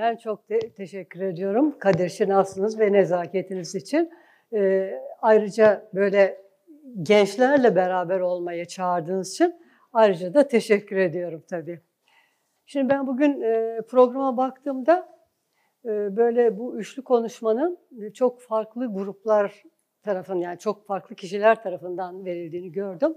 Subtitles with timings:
[0.00, 4.10] Ben çok te- teşekkür ediyorum Kadir Şinasınız ve nezaketiniz için.
[4.52, 6.44] Ee, ayrıca böyle
[7.02, 9.54] gençlerle beraber olmaya çağırdığınız için
[9.92, 11.80] ayrıca da teşekkür ediyorum tabii.
[12.66, 15.08] Şimdi ben bugün e, programa baktığımda
[15.84, 17.78] e, böyle bu üçlü konuşmanın
[18.14, 19.62] çok farklı gruplar
[20.02, 23.16] tarafından yani çok farklı kişiler tarafından verildiğini gördüm.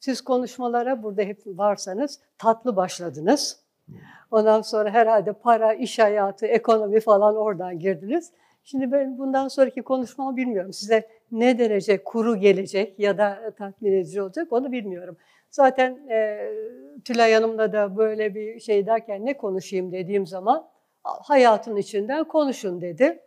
[0.00, 3.59] Siz konuşmalara burada hep varsanız tatlı başladınız.
[4.30, 8.32] Ondan sonra herhalde para, iş hayatı, ekonomi falan oradan girdiniz.
[8.64, 10.72] Şimdi ben bundan sonraki konuşmamı bilmiyorum.
[10.72, 15.16] Size ne derece kuru gelecek ya da tatmin edici olacak onu bilmiyorum.
[15.50, 16.50] Zaten e,
[17.04, 20.68] Tülay Hanım'la da böyle bir şey derken ne konuşayım dediğim zaman
[21.02, 23.22] hayatın içinden konuşun dedi.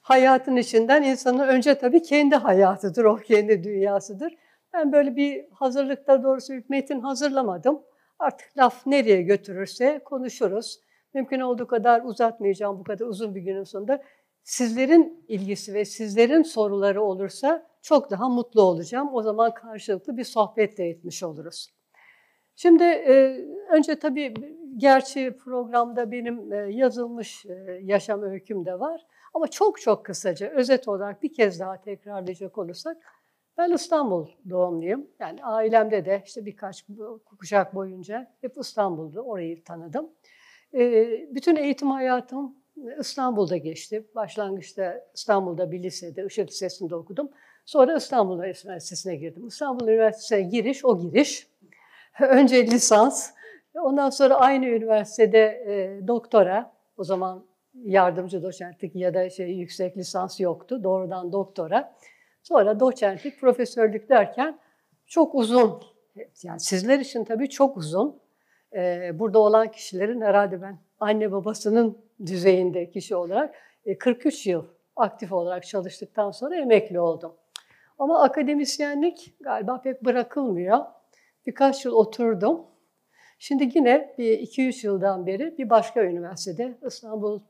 [0.00, 4.34] Hayatın içinden insanın önce tabii kendi hayatıdır, o kendi dünyasıdır.
[4.74, 7.82] Ben böyle bir hazırlıkta doğrusu bir metin hazırlamadım.
[8.18, 10.80] Artık laf nereye götürürse konuşuruz.
[11.14, 14.02] Mümkün olduğu kadar uzatmayacağım bu kadar uzun bir günün sonunda.
[14.42, 19.14] Sizlerin ilgisi ve sizlerin soruları olursa çok daha mutlu olacağım.
[19.14, 21.68] O zaman karşılıklı bir sohbet de etmiş oluruz.
[22.56, 24.34] Şimdi e, önce tabii
[24.76, 29.06] gerçi programda benim e, yazılmış e, yaşam öyküm de var.
[29.34, 32.96] Ama çok çok kısaca özet olarak bir kez daha tekrarlayacak olursak
[33.58, 35.06] ben İstanbul doğumluyum.
[35.20, 36.84] Yani ailemde de işte birkaç
[37.24, 40.10] kuşak boyunca hep İstanbul'da orayı tanıdım.
[41.34, 42.56] Bütün eğitim hayatım
[43.00, 44.04] İstanbul'da geçti.
[44.14, 47.30] Başlangıçta İstanbul'da bir lisede, Işık Lisesi'nde okudum.
[47.64, 49.46] Sonra İstanbul Üniversitesi'ne girdim.
[49.46, 51.48] İstanbul Üniversitesi'ne giriş, o giriş.
[52.20, 53.30] Önce lisans,
[53.74, 60.40] ondan sonra aynı üniversitede e, doktora, o zaman yardımcı doçentlik ya da şey yüksek lisans
[60.40, 61.94] yoktu, doğrudan doktora.
[62.48, 64.58] Sonra doçentlik, profesörlük derken
[65.06, 65.82] çok uzun,
[66.42, 68.20] yani sizler için tabii çok uzun.
[68.74, 73.54] Ee, burada olan kişilerin herhalde ben anne babasının düzeyinde kişi olarak
[73.98, 74.64] 43 e, yıl
[74.96, 77.34] aktif olarak çalıştıktan sonra emekli oldum.
[77.98, 80.78] Ama akademisyenlik galiba pek bırakılmıyor.
[81.46, 82.66] Birkaç yıl oturdum.
[83.38, 87.40] Şimdi yine bir 2-3 yıldan beri bir başka üniversitede İstanbul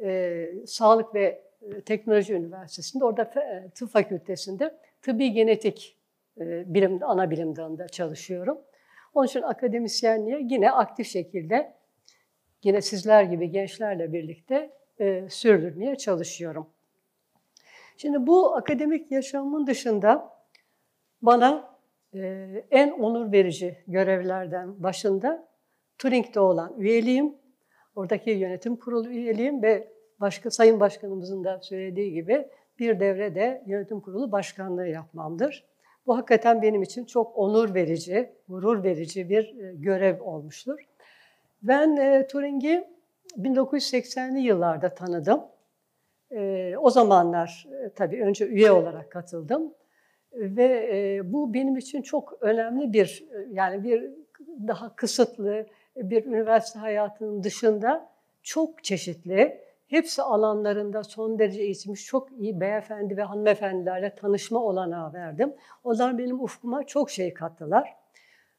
[0.00, 1.42] e, Sağlık ve
[1.86, 5.96] Teknoloji Üniversitesi'nde orada e, tıp fakültesinde tıbbi genetik
[6.40, 8.58] e, bilim, ana bilim dalında çalışıyorum.
[9.14, 11.74] Onun için akademisyenliğe yine aktif şekilde
[12.62, 14.70] yine sizler gibi gençlerle birlikte
[15.00, 16.66] e, sürdürmeye çalışıyorum.
[17.96, 20.30] Şimdi bu akademik yaşamın dışında
[21.22, 21.78] bana
[22.14, 25.48] e, en onur verici görevlerden başında
[25.98, 27.34] Turing'de olan üyeliğim,
[27.96, 32.48] oradaki yönetim kurulu üyeliğim ve başka Sayın Başkanımızın da söylediği gibi
[32.78, 35.64] bir devre de yönetim kurulu başkanlığı yapmamdır.
[36.06, 40.78] Bu hakikaten benim için çok onur verici, gurur verici bir e, görev olmuştur.
[41.62, 42.84] Ben e, Turing'i
[43.38, 45.40] 1980'li yıllarda tanıdım.
[46.30, 49.74] E, o zamanlar e, tabii önce üye olarak katıldım
[50.32, 54.10] ve e, bu benim için çok önemli bir yani bir
[54.68, 58.08] daha kısıtlı bir üniversite hayatının dışında
[58.42, 65.54] çok çeşitli hepsi alanlarında son derece eğitilmiş çok iyi beyefendi ve hanımefendilerle tanışma olanağı verdim.
[65.84, 67.94] Onlar benim ufkuma çok şey kattılar.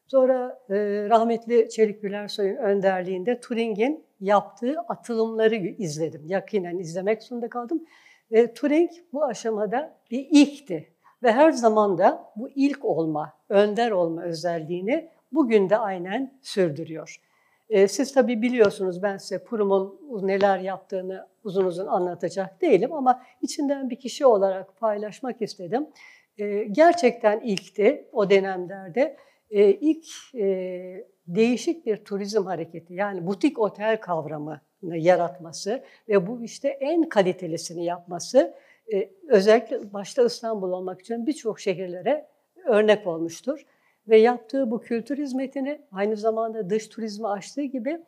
[0.08, 0.76] Sonra e,
[1.10, 6.26] rahmetli Çelik Gülersoy'un önderliğinde Turing'in yaptığı atılımları izledim.
[6.26, 7.86] Yakinen izlemek zorunda kaldım.
[8.32, 10.96] Ve Turing bu aşamada bir ilkti.
[11.24, 17.22] Ve her zaman da bu ilk olma, önder olma özelliğini bugün de aynen sürdürüyor.
[17.70, 23.90] E, siz tabii biliyorsunuz ben size Purum'un neler yaptığını uzun uzun anlatacak değilim ama içinden
[23.90, 25.88] bir kişi olarak paylaşmak istedim.
[26.38, 29.18] E, gerçekten ilkti o dönemlerde.
[29.50, 30.06] E, ilk
[30.36, 37.86] e, değişik bir turizm hareketi yani butik otel kavramını yaratması ve bu işte en kalitelisini
[37.86, 38.54] yapması
[38.94, 42.28] e, özellikle başta İstanbul olmak için birçok şehirlere
[42.66, 43.66] örnek olmuştur.
[44.10, 48.00] Ve yaptığı bu kültür hizmetini aynı zamanda dış turizmi açtığı gibi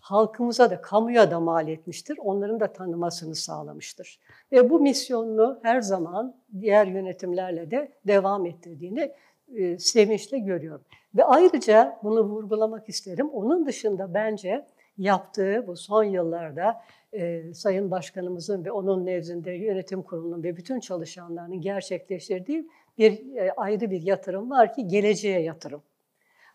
[0.00, 2.18] halkımıza da, kamuya da mal etmiştir.
[2.18, 4.20] Onların da tanımasını sağlamıştır.
[4.52, 9.12] Ve bu misyonunu her zaman diğer yönetimlerle de devam ettirdiğini
[9.54, 10.84] e, sevinçle görüyorum.
[11.14, 13.28] Ve ayrıca bunu vurgulamak isterim.
[13.28, 14.66] Onun dışında bence
[14.98, 16.80] yaptığı bu son yıllarda
[17.12, 22.68] e, Sayın Başkanımızın ve onun nezdinde yönetim kurulunun ve bütün çalışanlarının gerçekleştirdiği
[23.00, 25.82] bir e, ayrı bir yatırım var ki geleceğe yatırım.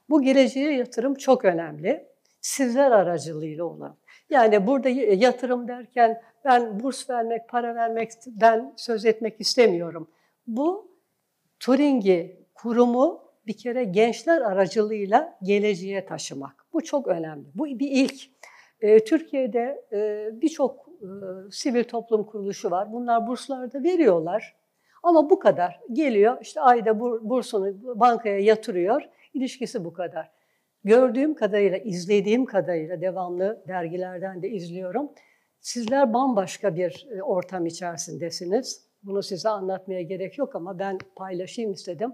[0.09, 2.07] Bu geleceğe yatırım çok önemli.
[2.42, 3.97] Sizler aracılığıyla olan.
[4.30, 10.09] Yani burada yatırım derken ben burs vermek, para vermekten söz etmek istemiyorum.
[10.47, 10.92] Bu
[11.59, 16.65] Turing'i, kurumu bir kere gençler aracılığıyla geleceğe taşımak.
[16.74, 17.45] Bu çok önemli.
[17.56, 18.36] Bu bir ilk.
[18.81, 21.06] E, Türkiye'de e, birçok e,
[21.51, 22.94] sivil toplum kuruluşu var.
[22.94, 24.56] Bunlar burslar da veriyorlar.
[25.06, 25.80] Ama bu kadar.
[25.92, 29.02] Geliyor işte ayda bursunu bankaya yatırıyor.
[29.34, 30.31] İlişkisi bu kadar.
[30.84, 35.12] Gördüğüm kadarıyla, izlediğim kadarıyla devamlı dergilerden de izliyorum.
[35.62, 38.86] Sizler bambaşka bir e, ortam içerisindesiniz.
[39.04, 42.13] Bunu size anlatmaya gerek yok ama ben paylaşayım istedim.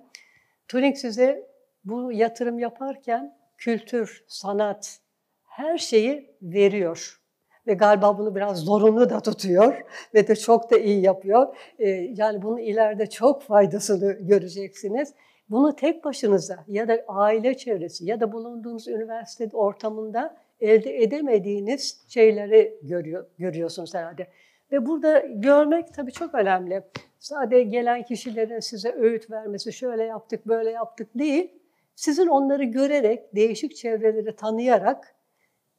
[0.68, 1.48] Turing size
[1.86, 5.00] bu yatırım yaparken kültür, sanat,
[5.44, 7.21] her şeyi veriyor.
[7.68, 9.82] Ve galiba bunu biraz zorunlu da tutuyor
[10.14, 11.56] ve de çok da iyi yapıyor.
[11.80, 15.14] Ee, yani bunun ileride çok faydasını göreceksiniz.
[15.50, 22.78] Bunu tek başınıza ya da aile çevresi ya da bulunduğunuz üniversite ortamında elde edemediğiniz şeyleri
[22.82, 24.28] görüyor, görüyorsunuz herhalde.
[24.72, 26.84] Ve burada görmek tabii çok önemli.
[27.20, 31.52] Sadece gelen kişilerin size öğüt vermesi, şöyle yaptık, böyle yaptık değil.
[31.96, 35.16] Sizin onları görerek, değişik çevreleri tanıyarak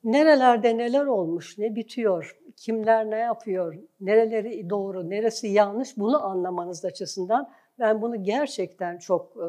[0.04, 7.50] nerelerde neler olmuş, ne bitiyor, kimler ne yapıyor, nereleri doğru, neresi yanlış bunu anlamanız açısından
[7.78, 9.49] ben bunu gerçekten çok e,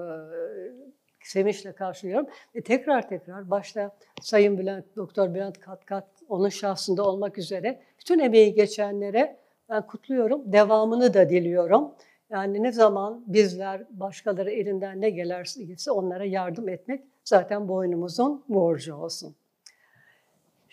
[1.23, 2.27] sevinçle karşılıyorum.
[2.55, 8.53] Ve tekrar tekrar başta Sayın Bülent, Doktor Bülent Katkat, onun şahsında olmak üzere bütün emeği
[8.53, 9.37] geçenlere
[9.69, 10.51] ben kutluyorum.
[10.51, 11.91] Devamını da diliyorum.
[12.29, 19.35] Yani ne zaman bizler başkaları elinden ne gelirse onlara yardım etmek zaten boynumuzun borcu olsun.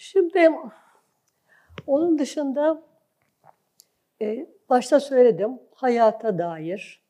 [0.02, 0.50] Şimdi
[1.86, 2.82] onun dışında
[4.22, 7.02] e, başta söyledim hayata dair.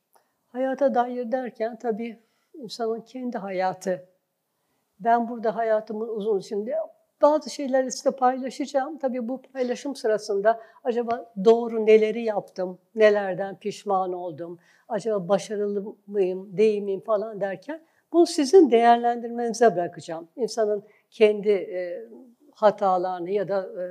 [0.48, 2.18] Hayata dair derken tabii
[2.54, 4.08] insanın kendi hayatı.
[5.00, 6.74] Ben burada hayatımın uzun içinde
[7.22, 8.98] bazı şeyleri size paylaşacağım.
[8.98, 14.58] Tabii bu paylaşım sırasında acaba doğru neleri yaptım, nelerden pişman oldum,
[14.88, 17.80] acaba başarılı mıyım, değil miyim falan derken
[18.12, 20.28] bunu sizin değerlendirmenize bırakacağım.
[20.36, 22.08] İnsanın kendi e,
[22.62, 23.86] hatalarını ya da e,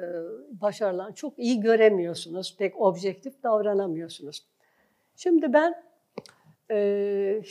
[0.62, 4.46] başarılarını çok iyi göremiyorsunuz, pek objektif davranamıyorsunuz.
[5.16, 5.84] Şimdi ben
[6.72, 7.42] e,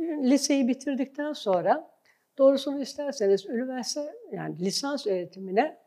[0.00, 1.90] liseyi bitirdikten sonra
[2.38, 5.78] doğrusunu isterseniz üniversite yani lisans öğretimine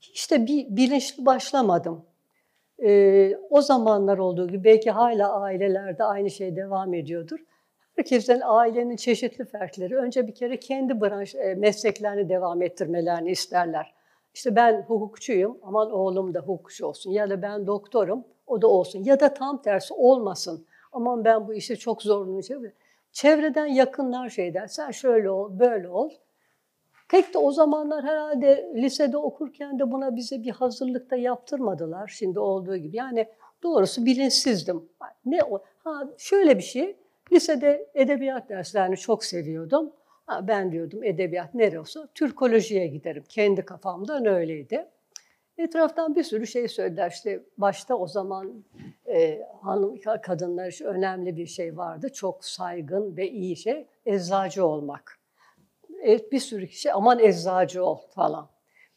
[0.00, 2.04] hiç de bir bilinçli başlamadım.
[2.82, 7.38] Ee, o zamanlar olduğu gibi belki hala ailelerde aynı şey devam ediyordur.
[7.96, 13.94] Herkesten ailenin çeşitli fertleri önce bir kere kendi branş e, mesleklerini devam ettirmelerini isterler.
[14.34, 19.04] İşte ben hukukçuyum, aman oğlum da hukukçu olsun ya da ben doktorum, o da olsun
[19.04, 20.66] ya da tam tersi olmasın.
[20.92, 22.72] Aman ben bu işi çok zorlanacağım.
[23.12, 26.10] Çevreden yakınlar şey der, sen şöyle ol, böyle ol.
[27.08, 32.76] Pek de o zamanlar herhalde lisede okurken de buna bize bir hazırlıkta yaptırmadılar şimdi olduğu
[32.76, 32.96] gibi.
[32.96, 33.28] Yani
[33.62, 34.88] doğrusu bilinçsizdim.
[35.26, 35.62] Ne o?
[35.84, 36.96] Ha şöyle bir şey.
[37.32, 39.92] Lisede edebiyat derslerini çok seviyordum.
[40.26, 43.24] Ha, ben diyordum edebiyat nere olsa Türkolojiye giderim.
[43.28, 44.86] Kendi kafamdan öyleydi.
[45.58, 47.10] Etraftan bir sürü şey söylediler.
[47.10, 48.64] İşte başta o zaman
[49.06, 52.12] e, hanım kadınlar için önemli bir şey vardı.
[52.12, 55.18] Çok saygın ve iyi şey eczacı olmak.
[56.06, 58.48] E, bir sürü kişi aman eczacı ol falan.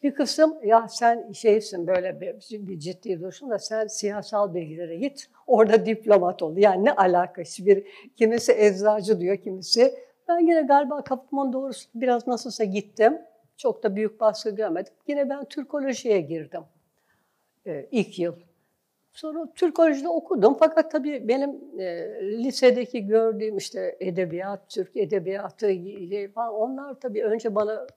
[0.08, 2.36] Bir kısım ya sen şeysin böyle bir,
[2.68, 6.58] bir ciddi duruşun da sen siyasal bilgilere git orada diplomat ol.
[6.58, 9.94] Yani ne alakası bir kimisi eczacı diyor kimisi.
[10.28, 13.22] Ben yine galiba kapımın doğrusu biraz nasılsa gittim.
[13.58, 14.94] Çok da büyük baskı görmedim.
[15.08, 16.62] Yine ben Türkolojiye girdim
[17.66, 18.36] e, ilk yıl.
[19.18, 21.86] Sonra Türkolojide okudum fakat tabii benim e,
[22.44, 25.72] lisedeki gördüğüm işte edebiyat, Türk edebiyatı
[26.34, 27.88] falan onlar tabii önce bana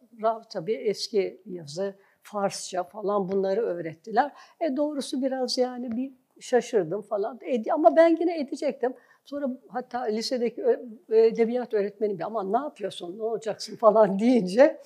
[0.52, 4.32] tabii eski yazı, Farsça falan bunları öğrettiler.
[4.60, 7.40] E doğrusu biraz yani bir şaşırdım falan.
[7.72, 8.94] Ama ben yine edecektim.
[9.24, 10.64] Sonra hatta lisedeki
[11.08, 14.80] edebiyat öğretmenim ama ne yapıyorsun, ne olacaksın falan deyince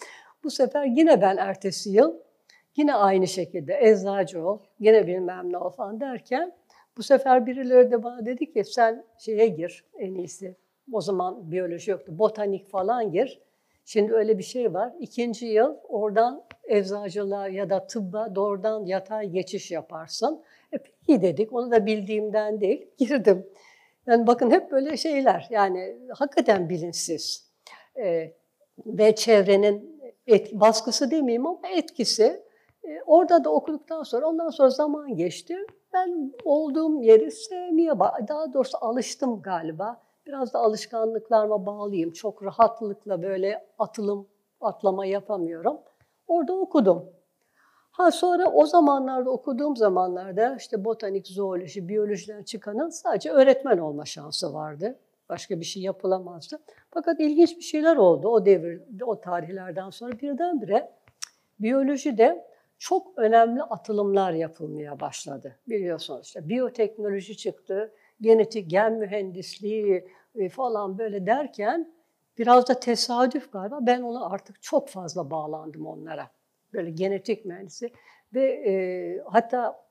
[0.44, 2.23] bu sefer yine ben ertesi yıl
[2.76, 6.52] yine aynı şekilde eczacı ol, yine bilmem ne ol falan derken
[6.96, 10.56] bu sefer birileri de bana dedi ki sen şeye gir en iyisi.
[10.92, 13.40] O zaman biyoloji yoktu, botanik falan gir.
[13.84, 14.92] Şimdi öyle bir şey var.
[15.00, 20.42] İkinci yıl oradan eczacılığa ya da tıbba doğrudan yatay geçiş yaparsın.
[20.72, 23.46] E peki dedik, onu da bildiğimden değil, girdim.
[24.06, 27.50] Yani bakın hep böyle şeyler, yani hakikaten bilinçsiz.
[27.96, 28.32] Ee,
[28.86, 32.43] ve çevrenin et, baskısı demeyeyim ama etkisi.
[32.88, 35.56] E, orada da okuduktan sonra, ondan sonra zaman geçti.
[35.92, 37.98] Ben olduğum yeri sevmeye,
[38.28, 40.00] daha doğrusu alıştım galiba.
[40.26, 42.12] Biraz da alışkanlıklarıma bağlıyım.
[42.12, 44.28] Çok rahatlıkla böyle atılım,
[44.60, 45.78] atlama yapamıyorum.
[46.26, 47.04] Orada okudum.
[47.90, 54.54] Ha sonra o zamanlarda okuduğum zamanlarda işte botanik, zooloji, biyolojiden çıkanın sadece öğretmen olma şansı
[54.54, 54.98] vardı.
[55.28, 56.58] Başka bir şey yapılamazdı.
[56.90, 60.92] Fakat ilginç bir şeyler oldu o devir, o tarihlerden sonra birdenbire
[61.60, 62.46] biyolojide
[62.84, 65.56] çok önemli atılımlar yapılmaya başladı.
[65.68, 71.92] Biliyorsunuz işte biyoteknoloji çıktı, genetik gen mühendisliği e, falan böyle derken
[72.38, 76.30] biraz da tesadüf galiba ben ona artık çok fazla bağlandım onlara.
[76.72, 77.90] Böyle genetik mühendisi
[78.34, 78.72] ve e,
[79.26, 79.84] hatta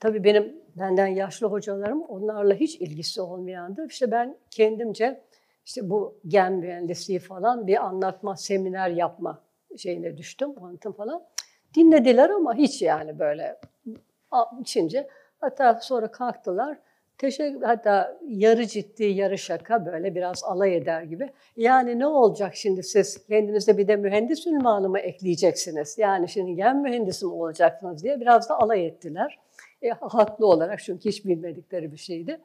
[0.00, 3.86] tabii benim benden yaşlı hocalarım onlarla hiç ilgisi olmayandı.
[3.90, 5.24] İşte ben kendimce
[5.64, 9.42] işte bu gen mühendisliği falan bir anlatma, seminer yapma
[9.76, 11.22] şeyine düştüm, kuantum falan.
[11.76, 13.56] Dinlediler ama hiç yani böyle
[14.60, 15.08] içince.
[15.40, 16.78] Hatta sonra kalktılar.
[17.18, 21.30] Teşekkür, hatta yarı ciddi, yarı şaka böyle biraz alay eder gibi.
[21.56, 25.98] Yani ne olacak şimdi siz kendinizde bir de mühendis ünvanı mı ekleyeceksiniz?
[25.98, 29.38] Yani şimdi gen mühendisi mi olacaksınız diye biraz da alay ettiler.
[29.82, 32.40] E, haklı olarak çünkü hiç bilmedikleri bir şeydi.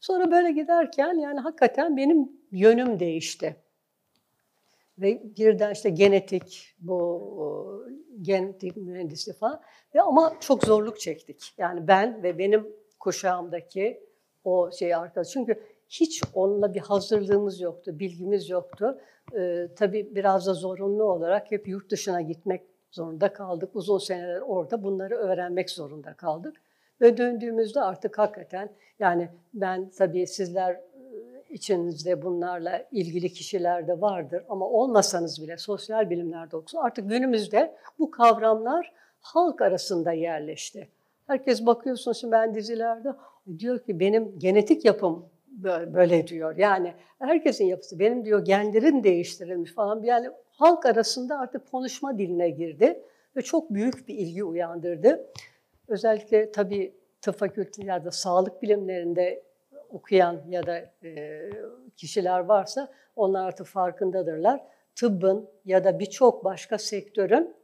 [0.00, 3.56] Sonra böyle giderken yani hakikaten benim yönüm değişti.
[4.98, 7.86] Ve birden işte genetik, bu
[8.22, 9.60] genetik mühendisliği falan.
[9.94, 11.54] Ve ama çok zorluk çektik.
[11.58, 12.66] Yani ben ve benim
[13.00, 14.04] kuşağımdaki
[14.44, 15.28] o şey arkadaş.
[15.28, 19.00] Çünkü hiç onunla bir hazırlığımız yoktu, bilgimiz yoktu.
[19.36, 23.70] Ee, tabii biraz da zorunlu olarak hep yurt dışına gitmek zorunda kaldık.
[23.76, 26.56] Uzun seneler orada bunları öğrenmek zorunda kaldık.
[27.00, 30.80] Ve döndüğümüzde artık hakikaten yani ben tabii sizler
[31.54, 38.10] içinizde bunlarla ilgili kişiler de vardır ama olmasanız bile sosyal bilimlerde okusun artık günümüzde bu
[38.10, 40.88] kavramlar halk arasında yerleşti.
[41.26, 43.08] Herkes bakıyorsun şimdi ben dizilerde
[43.58, 45.26] diyor ki benim genetik yapım
[45.94, 46.56] böyle diyor.
[46.56, 50.02] Yani herkesin yapısı benim diyor genlerin değiştirilmiş falan.
[50.02, 53.02] Yani halk arasında artık konuşma diline girdi
[53.36, 55.26] ve çok büyük bir ilgi uyandırdı.
[55.88, 59.42] Özellikle tabii tıp da sağlık bilimlerinde
[59.94, 61.42] okuyan ya da e,
[61.96, 64.60] kişiler varsa onlar artık farkındadırlar.
[64.94, 67.54] Tıbbın ya da birçok başka sektörün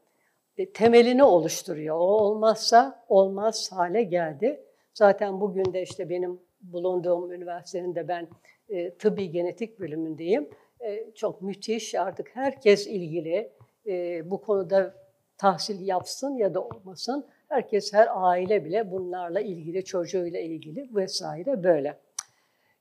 [0.57, 1.97] e, temelini oluşturuyor.
[1.97, 4.65] O olmazsa olmaz hale geldi.
[4.95, 8.29] Zaten bugün de işte benim bulunduğum üniversitenin de ben
[8.69, 10.51] e, tıbbi genetik bölümündeyim.
[10.81, 13.53] E, çok müthiş artık herkes ilgili
[13.87, 14.95] e, bu konuda
[15.39, 17.27] tahsil yapsın ya da olmasın.
[17.49, 21.99] Herkes, her aile bile bunlarla ilgili, çocuğuyla ilgili vesaire böyle.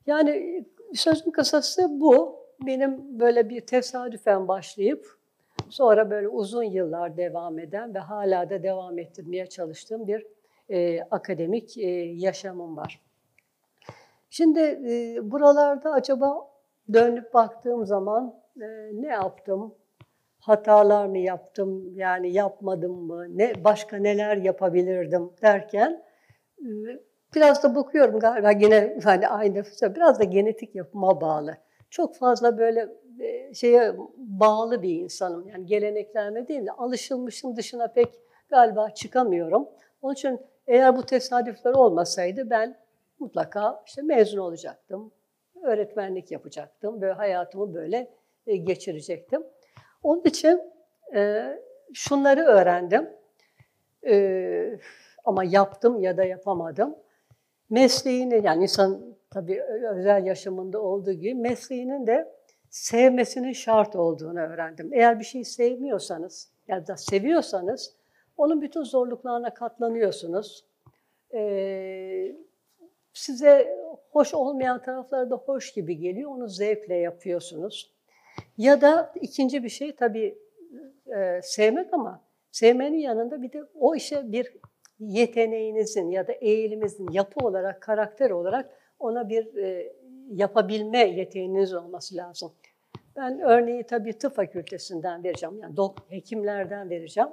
[0.09, 2.39] Yani sözün kısası bu.
[2.65, 5.07] Benim böyle bir tesadüfen başlayıp
[5.69, 10.25] sonra böyle uzun yıllar devam eden ve hala da devam ettirmeye çalıştığım bir
[10.69, 13.01] e, akademik e, yaşamım var.
[14.29, 16.47] Şimdi e, buralarda acaba
[16.93, 19.75] dönüp baktığım zaman e, ne yaptım?
[20.39, 21.95] Hatalar mı yaptım?
[21.95, 23.37] Yani yapmadım mı?
[23.37, 26.03] Ne başka neler yapabilirdim derken
[26.59, 26.67] e,
[27.35, 29.63] Biraz da bakıyorum galiba yine hani aynı
[29.95, 31.57] biraz da genetik yapıma bağlı.
[31.89, 35.47] Çok fazla böyle e, şeye bağlı bir insanım.
[35.47, 38.07] Yani geleneklerine değil de alışılmışın dışına pek
[38.49, 39.69] galiba çıkamıyorum.
[40.01, 42.75] Onun için eğer bu tesadüfler olmasaydı ben
[43.19, 45.11] mutlaka işte mezun olacaktım.
[45.63, 47.01] Öğretmenlik yapacaktım.
[47.01, 48.11] Böyle hayatımı böyle
[48.47, 49.43] e, geçirecektim.
[50.03, 50.61] Onun için
[51.15, 51.45] e,
[51.93, 53.09] şunları öğrendim.
[55.25, 56.95] Ama yaptım ya da yapamadım
[57.69, 59.63] mesleğini yani insan tabii
[59.95, 64.93] özel yaşamında olduğu gibi mesleğinin de sevmesinin şart olduğunu öğrendim.
[64.93, 67.95] Eğer bir şeyi sevmiyorsanız ya da seviyorsanız
[68.37, 70.65] onun bütün zorluklarına katlanıyorsunuz.
[71.33, 72.35] Ee,
[73.13, 73.77] size
[74.11, 76.31] hoş olmayan tarafları da hoş gibi geliyor.
[76.31, 77.93] Onu zevkle yapıyorsunuz.
[78.57, 80.37] Ya da ikinci bir şey tabii
[81.17, 84.57] e, sevmek ama sevmenin yanında bir de o işe bir
[84.99, 89.93] yeteneğinizin ya da eğiliminizin yapı olarak, karakter olarak ona bir e,
[90.29, 92.51] yapabilme yeteneğiniz olması lazım.
[93.15, 95.75] Ben örneği tabii tıp fakültesinden vereceğim, yani
[96.09, 97.29] hekimlerden vereceğim.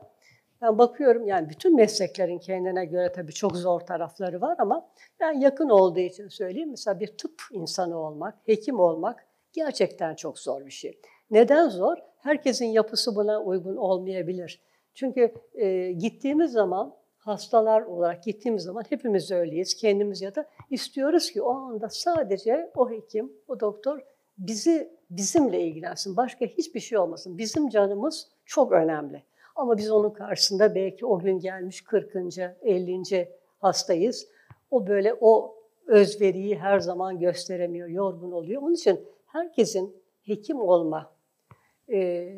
[0.63, 4.89] Ben bakıyorum yani bütün mesleklerin kendine göre tabii çok zor tarafları var ama
[5.21, 6.71] ben yakın olduğu için söyleyeyim.
[6.71, 11.01] Mesela bir tıp insanı olmak, hekim olmak gerçekten çok zor bir şey.
[11.31, 11.97] Neden zor?
[12.19, 14.63] Herkesin yapısı buna uygun olmayabilir.
[14.95, 16.95] Çünkü e, gittiğimiz zaman
[17.27, 19.75] hastalar olarak gittiğimiz zaman hepimiz öyleyiz.
[19.75, 24.01] Kendimiz ya da istiyoruz ki o anda sadece o hekim, o doktor
[24.39, 26.17] bizi bizimle ilgilensin.
[26.17, 27.39] Başka hiçbir şey olmasın.
[27.39, 29.23] Bizim canımız çok önemli.
[29.57, 32.17] Ama biz onun karşısında belki o gün gelmiş 40.
[32.63, 33.29] 50.
[33.59, 34.29] hastayız.
[34.71, 35.57] O böyle o
[35.87, 38.63] özveriyi her zaman gösteremiyor, yorgun oluyor.
[38.63, 41.13] Onun için herkesin hekim olma
[41.93, 42.29] e,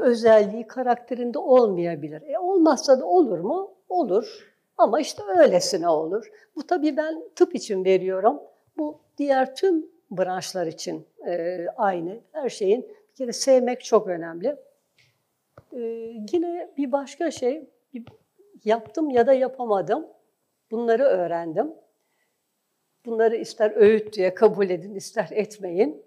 [0.00, 2.22] özelliği karakterinde olmayabilir.
[2.22, 3.74] E olmazsa da olur mu?
[3.88, 4.52] Olur.
[4.78, 6.30] Ama işte öylesine olur.
[6.56, 8.40] Bu tabii ben tıp için veriyorum.
[8.76, 12.20] Bu diğer tüm branşlar için e, aynı.
[12.32, 14.56] Her şeyin bir kere sevmek çok önemli.
[15.72, 15.78] Ee,
[16.32, 17.70] yine bir başka şey,
[18.64, 20.06] yaptım ya da yapamadım.
[20.70, 21.74] Bunları öğrendim.
[23.06, 26.05] Bunları ister öğüt diye kabul edin, ister etmeyin.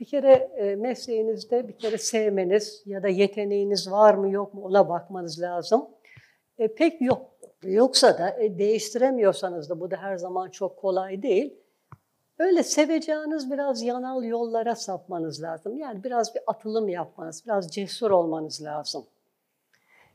[0.00, 4.88] Bir kere e, mesleğinizde bir kere sevmeniz ya da yeteneğiniz var mı yok mu ona
[4.88, 5.88] bakmanız lazım.
[6.58, 7.30] E, pek yok.
[7.62, 11.54] Yoksa da e, değiştiremiyorsanız da bu da her zaman çok kolay değil.
[12.38, 15.78] Öyle seveceğiniz biraz yanal yollara sapmanız lazım.
[15.78, 19.06] Yani biraz bir atılım yapmanız, biraz cesur olmanız lazım.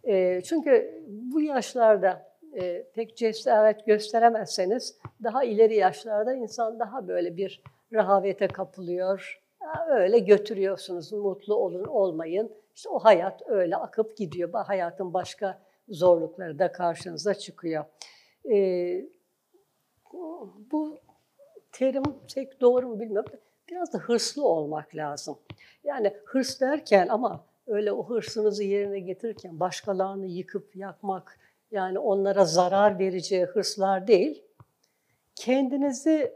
[0.03, 7.63] E, çünkü bu yaşlarda e, pek cesaret gösteremezseniz daha ileri yaşlarda insan daha böyle bir
[7.93, 9.44] rahavete kapılıyor.
[9.89, 12.51] Öyle götürüyorsunuz, mutlu olun olmayın.
[12.75, 14.53] İşte o hayat öyle akıp gidiyor.
[14.53, 17.85] Hayatın başka zorlukları da karşınıza çıkıyor.
[18.51, 19.05] Ee,
[20.71, 20.97] bu
[21.71, 22.03] terim
[22.35, 23.31] pek doğru mu bilmiyorum.
[23.69, 25.37] Biraz da hırslı olmak lazım.
[25.83, 31.39] Yani hırs derken ama öyle o hırsınızı yerine getirirken başkalarını yıkıp yakmak,
[31.71, 34.43] yani onlara zarar vereceği hırslar değil,
[35.35, 36.33] kendinizi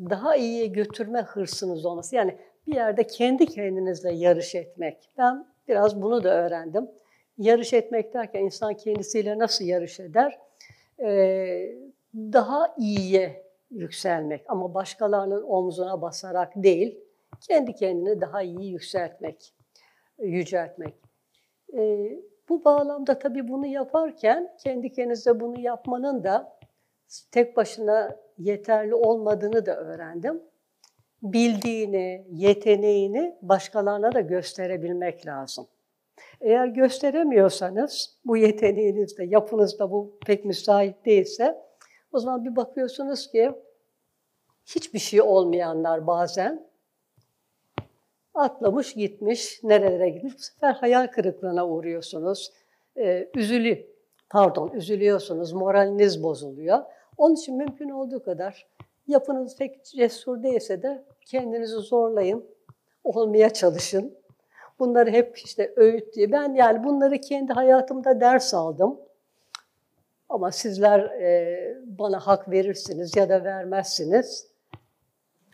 [0.00, 2.16] daha iyiye götürme hırsınız olması.
[2.16, 5.10] Yani bir yerde kendi kendinizle yarış etmek.
[5.18, 6.90] Ben biraz bunu da öğrendim.
[7.38, 10.38] Yarış etmek derken insan kendisiyle nasıl yarış eder?
[11.00, 11.74] Ee,
[12.14, 17.00] daha iyiye yükselmek ama başkalarının omzuna basarak değil,
[17.48, 19.54] kendi kendini daha iyi yükseltmek,
[20.18, 20.94] yüceltmek.
[21.74, 26.58] Ee, bu bağlamda tabii bunu yaparken kendi kendinize bunu yapmanın da
[27.30, 30.42] tek başına yeterli olmadığını da öğrendim.
[31.22, 35.66] Bildiğini, yeteneğini başkalarına da gösterebilmek lazım.
[36.40, 41.58] Eğer gösteremiyorsanız, bu yeteneğinizde, yapınızda bu pek müsait değilse,
[42.12, 43.52] o zaman bir bakıyorsunuz ki
[44.66, 46.66] hiçbir şey olmayanlar bazen
[48.34, 50.34] atlamış gitmiş, nerelere gitmiş.
[50.34, 52.52] Bu sefer hayal kırıklığına uğruyorsunuz.
[52.96, 53.86] Ee, üzülü,
[54.30, 56.78] pardon, üzülüyorsunuz, moraliniz bozuluyor.
[57.20, 58.66] Onun için mümkün olduğu kadar
[59.06, 62.44] yapınız pek cesur değilse de kendinizi zorlayın,
[63.04, 64.18] olmaya çalışın.
[64.78, 66.32] Bunları hep işte öğüt diye.
[66.32, 69.00] Ben yani bunları kendi hayatımda ders aldım.
[70.28, 74.46] Ama sizler e, bana hak verirsiniz ya da vermezsiniz.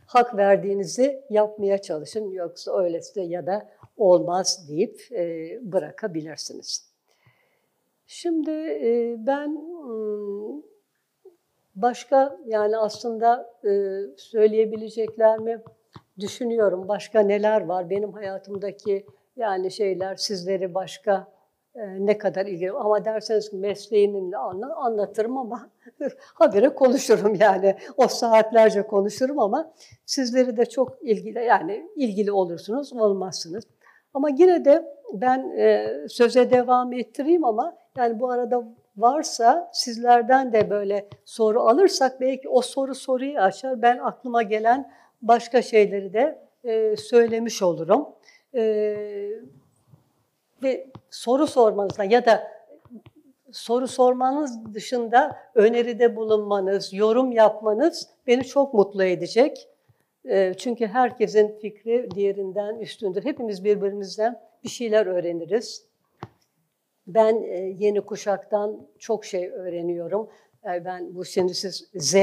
[0.07, 2.31] Hak verdiğinizi yapmaya çalışın.
[2.31, 6.93] Yoksa öylesi ya da olmaz deyip e, bırakabilirsiniz.
[8.07, 9.57] Şimdi e, ben
[11.77, 13.71] başka yani aslında e,
[14.17, 15.63] söyleyebileceklerimi
[16.19, 16.89] düşünüyorum.
[16.89, 21.29] Başka neler var benim hayatımdaki yani şeyler sizleri başka
[21.75, 24.37] e, ne kadar ilgili ama derseniz ki mesleğinle
[24.77, 25.71] anlatırım ama
[26.35, 29.73] habire konuşurum yani o saatlerce konuşurum ama
[30.07, 33.65] sizleri de çok ilgili yani ilgili olursunuz olmazsınız.
[34.15, 38.65] Ama yine de ben e, söze devam ettireyim ama yani bu arada
[38.97, 43.83] varsa sizlerden de böyle soru alırsak belki o soru soruyu açar.
[43.83, 48.09] Ben aklıma gelen başka şeyleri de e, söylemiş olurum.
[48.55, 48.63] E,
[50.63, 52.57] ve soru sormanızdan ya da
[53.53, 59.69] soru sormanız dışında öneride bulunmanız, yorum yapmanız beni çok mutlu edecek.
[60.29, 63.25] E, çünkü herkesin fikri diğerinden üstündür.
[63.25, 65.87] Hepimiz birbirimizden bir şeyler öğreniriz.
[67.07, 70.29] Ben e, yeni kuşaktan çok şey öğreniyorum.
[70.65, 72.15] E, ben bu şimdi siz Z,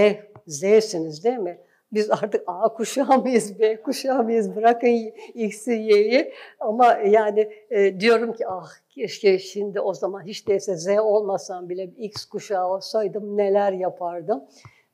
[0.48, 1.58] Z'siniz değil mi?
[1.94, 4.56] Biz artık A kuşağı mıyız, B kuşağı mıyız?
[4.56, 6.34] Bırakın X'i, Y'yi.
[6.60, 11.84] Ama yani e, diyorum ki ah keşke şimdi o zaman hiç değilse Z olmasam bile
[11.84, 14.44] X kuşağı olsaydım neler yapardım.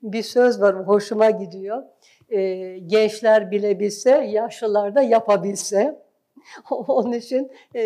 [0.02, 1.82] Bir söz var hoşuma gidiyor.
[2.28, 6.02] E, gençler bilebilse, yaşlılar da yapabilse.
[6.70, 7.82] Onun için e,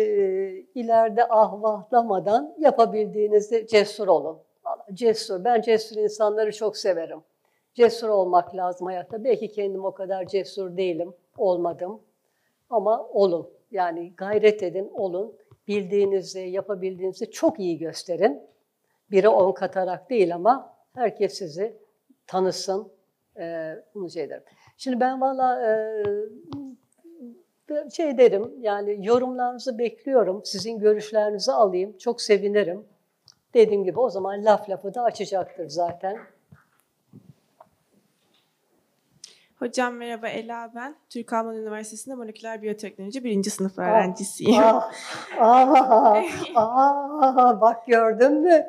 [0.75, 4.37] ileride ahvahlamadan yapabildiğinizde cesur olun.
[4.93, 5.43] Cesur.
[5.43, 7.19] Ben cesur insanları çok severim.
[7.73, 9.23] Cesur olmak lazım hayatta.
[9.23, 12.01] Belki kendim o kadar cesur değilim, olmadım.
[12.69, 13.49] Ama olun.
[13.71, 15.35] Yani gayret edin, olun.
[15.67, 18.41] Bildiğinizi, yapabildiğinizi çok iyi gösterin.
[19.11, 21.77] Biri on katarak değil ama herkes sizi
[22.27, 22.91] tanısın.
[23.37, 24.43] Ee, bunu şey ederim.
[24.77, 26.03] Şimdi ben valla e,
[27.95, 30.41] şey derim yani yorumlarınızı bekliyorum.
[30.45, 31.97] Sizin görüşlerinizi alayım.
[31.97, 32.85] Çok sevinirim.
[33.53, 36.17] Dediğim gibi o zaman laf lafı da açacaktır zaten.
[39.55, 40.95] Hocam merhaba Ela ben.
[41.09, 44.63] Türk Alman Üniversitesi'nde moleküler biyoteknoloji birinci sınıf ah, öğrencisiyim.
[44.63, 44.91] Ah,
[45.39, 46.23] ah,
[46.55, 48.65] ah, bak gördün mü?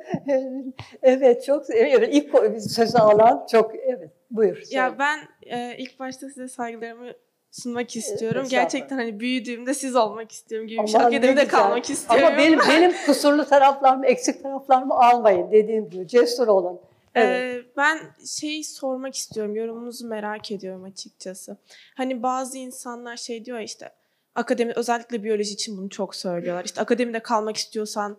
[1.03, 4.63] evet çok evet, ilk sözü alan çok evet buyur.
[4.71, 7.13] Ya ben e, ilk başta size saygılarımı
[7.63, 8.43] sunmak istiyorum.
[8.43, 8.51] Estağfurullah.
[8.51, 11.01] Gerçekten hani büyüdüğümde siz olmak istiyorum gibi bir şey.
[11.01, 12.27] Akademide kalmak istiyorum.
[12.27, 16.09] Ama benim benim kusurlu taraflarımı, eksik taraflarımı almayın dediğim gibi.
[16.09, 16.81] Cesur olun.
[17.15, 17.57] Evet.
[17.57, 19.57] Ee, ben şey sormak istiyorum.
[19.57, 21.57] Yorumunuzu merak ediyorum açıkçası.
[21.95, 23.93] Hani bazı insanlar şey diyor işte
[24.35, 26.65] akademi özellikle biyoloji için bunu çok söylüyorlar.
[26.65, 28.19] İşte akademide kalmak istiyorsan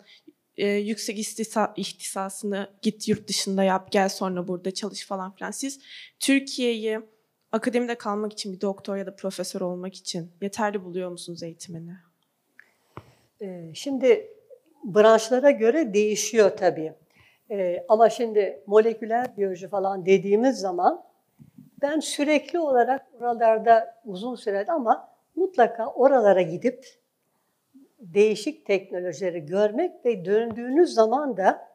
[0.57, 5.51] e, yüksek istisa, ihtisasını git yurt dışında yap, gel sonra burada çalış falan filan.
[5.51, 5.79] Siz
[6.19, 6.99] Türkiye'yi
[7.51, 11.93] akademide kalmak için bir doktor ya da profesör olmak için yeterli buluyor musunuz eğitimini?
[13.41, 14.31] Ee, Şimdi
[14.83, 16.93] branşlara göre değişiyor tabii.
[17.51, 21.03] Ee, ama şimdi moleküler biyoloji falan dediğimiz zaman
[21.81, 26.85] ben sürekli olarak oralarda uzun sürede ama mutlaka oralara gidip
[27.99, 31.67] değişik teknolojileri görmek ve döndüğünüz zaman da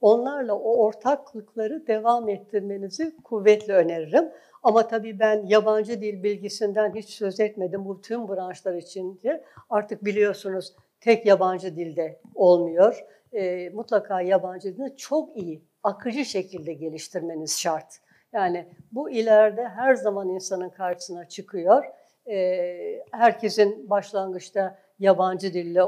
[0.00, 4.30] onlarla o ortaklıkları devam ettirmenizi kuvvetle öneririm.
[4.64, 9.44] Ama tabii ben yabancı dil bilgisinden hiç söz etmedim bu tüm branşlar içinde.
[9.70, 13.04] Artık biliyorsunuz tek yabancı dilde olmuyor.
[13.32, 18.00] E, mutlaka yabancı dilini çok iyi, akıcı şekilde geliştirmeniz şart.
[18.32, 21.84] Yani bu ileride her zaman insanın karşısına çıkıyor.
[22.30, 25.82] E, herkesin başlangıçta yabancı dille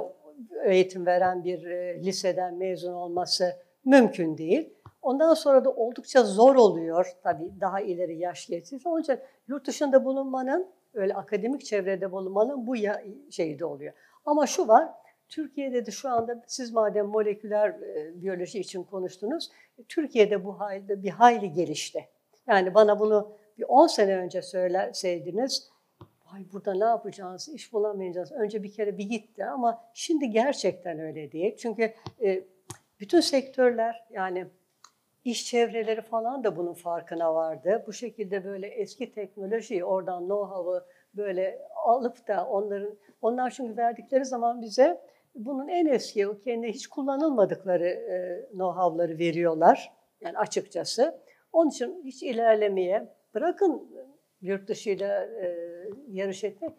[0.65, 4.76] eğitim veren bir e, liseden mezun olması mümkün değil.
[5.07, 8.89] Ondan sonra da oldukça zor oluyor tabii daha ileri yaş geçince.
[8.89, 9.05] Onun
[9.49, 13.93] yurt dışında bulunmanın, öyle akademik çevrede bulunmanın bu ya, şeyi de oluyor.
[14.25, 14.89] Ama şu var,
[15.29, 19.51] Türkiye'de de şu anda siz madem moleküler e, biyoloji için konuştunuz,
[19.89, 22.09] Türkiye'de bu halde bir hayli gelişti.
[22.47, 25.71] Yani bana bunu bir 10 sene önce söyleseydiniz,
[26.33, 28.33] Ay burada ne yapacağız, iş bulamayacağız.
[28.33, 31.57] Önce bir kere bir gitti ama şimdi gerçekten öyle değil.
[31.57, 32.45] Çünkü e,
[33.01, 34.47] bütün sektörler yani
[35.27, 37.85] iş çevreleri falan da bunun farkına vardı.
[37.87, 40.85] Bu şekilde böyle eski teknolojiyi oradan know-how'ı
[41.15, 45.01] böyle alıp da onların onlar çünkü verdikleri zaman bize
[45.35, 49.93] bunun en eski o kendi hiç kullanılmadıkları e, know-how'ları veriyorlar.
[50.21, 51.21] Yani açıkçası.
[51.53, 53.91] Onun için hiç ilerlemeye bırakın
[54.41, 55.57] yurt dışıyla e,
[56.09, 56.73] yarış etmek.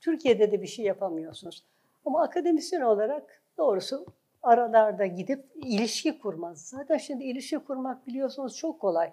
[0.00, 1.64] Türkiye'de de bir şey yapamıyorsunuz.
[2.04, 4.06] Ama akademisyen olarak doğrusu
[4.44, 6.68] aralarda gidip ilişki kurmaz.
[6.68, 9.12] Zaten şimdi ilişki kurmak biliyorsunuz çok kolay.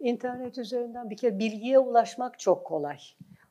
[0.00, 2.98] İnternet üzerinden bir kere bilgiye ulaşmak çok kolay.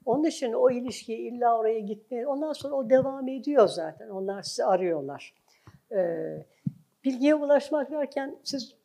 [0.06, 4.10] Onun için o ilişkiye illa oraya gitmeye, ondan sonra o devam ediyor zaten.
[4.10, 5.34] Onlar sizi arıyorlar.
[5.92, 6.46] Ee,
[7.04, 8.76] bilgiye ulaşmak derken siz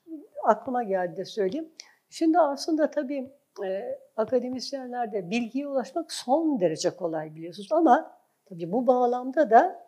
[0.45, 1.69] aklıma geldi de söyleyeyim.
[2.11, 3.31] Şimdi aslında tabii
[3.65, 7.69] e, akademisyenlerde bilgiye ulaşmak son derece kolay biliyorsunuz.
[7.73, 9.85] Ama tabii bu bağlamda da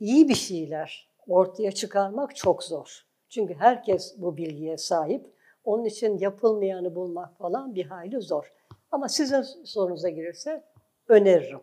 [0.00, 3.06] iyi bir şeyler ortaya çıkarmak çok zor.
[3.28, 5.34] Çünkü herkes bu bilgiye sahip.
[5.64, 8.52] Onun için yapılmayanı bulmak falan bir hayli zor.
[8.90, 10.64] Ama sizin sorunuza girirse
[11.08, 11.60] öneririm.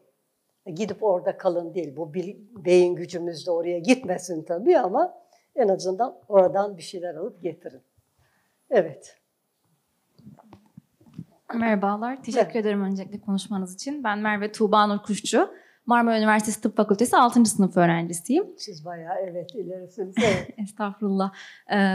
[0.66, 1.96] Gidip orada kalın değil.
[1.96, 2.14] Bu
[2.66, 5.14] beyin gücümüz de oraya gitmesin tabii ama
[5.56, 7.82] en azından oradan bir şeyler alıp getirin.
[8.70, 9.18] Evet.
[11.54, 12.24] Merhabalar.
[12.24, 12.56] Teşekkür evet.
[12.56, 14.04] ederim öncelikle konuşmanız için.
[14.04, 15.50] Ben Merve Tuğba Nur Kuşçu.
[15.86, 17.46] Marmara Üniversitesi Tıp Fakültesi 6.
[17.46, 18.44] sınıf öğrencisiyim.
[18.58, 20.16] Siz bayağı evet ilerisiniz.
[20.24, 20.50] Evet.
[20.58, 21.32] Estağfurullah.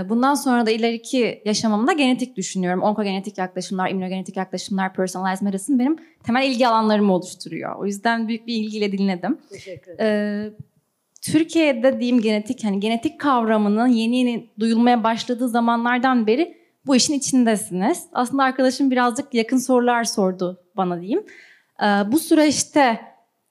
[0.09, 2.83] Bundan sonra da ileriki yaşamımda genetik düşünüyorum.
[2.83, 7.77] Onkogenetik yaklaşımlar, immünogenetik yaklaşımlar, personalized medicine benim temel ilgi alanlarımı oluşturuyor.
[7.77, 9.39] O yüzden büyük bir ilgiyle dinledim.
[9.51, 10.57] Teşekkür ederim.
[11.23, 18.07] Türkiye'de diyeyim genetik, hani genetik kavramının yeni yeni duyulmaya başladığı zamanlardan beri bu işin içindesiniz.
[18.13, 21.25] Aslında arkadaşım birazcık yakın sorular sordu bana diyeyim.
[22.13, 23.01] Bu süreçte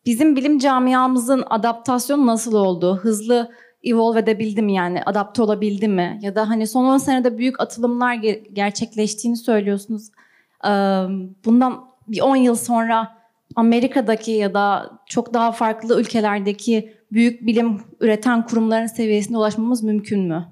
[0.05, 2.99] bizim bilim camiamızın adaptasyonu nasıl oldu?
[3.01, 3.51] Hızlı
[3.83, 5.03] evolve edebildi mi yani?
[5.03, 6.19] Adapte olabildi mi?
[6.21, 8.13] Ya da hani son 10 senede büyük atılımlar
[8.53, 10.11] gerçekleştiğini söylüyorsunuz.
[11.45, 13.15] Bundan bir 10 yıl sonra
[13.55, 20.45] Amerika'daki ya da çok daha farklı ülkelerdeki büyük bilim üreten kurumların seviyesine ulaşmamız mümkün mü?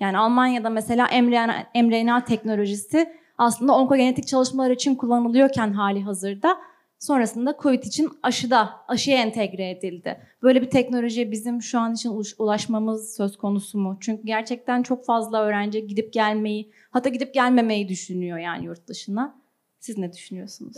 [0.00, 3.06] Yani Almanya'da mesela mRNA, mRNA teknolojisi
[3.38, 6.56] aslında onkogenetik çalışmalar için kullanılıyorken hali hazırda
[7.04, 10.20] sonrasında COVID için aşıda, aşıya entegre edildi.
[10.42, 13.96] Böyle bir teknolojiye bizim şu an için ulaşmamız söz konusu mu?
[14.00, 19.40] Çünkü gerçekten çok fazla öğrenci gidip gelmeyi, hatta gidip gelmemeyi düşünüyor yani yurt dışına.
[19.80, 20.76] Siz ne düşünüyorsunuz?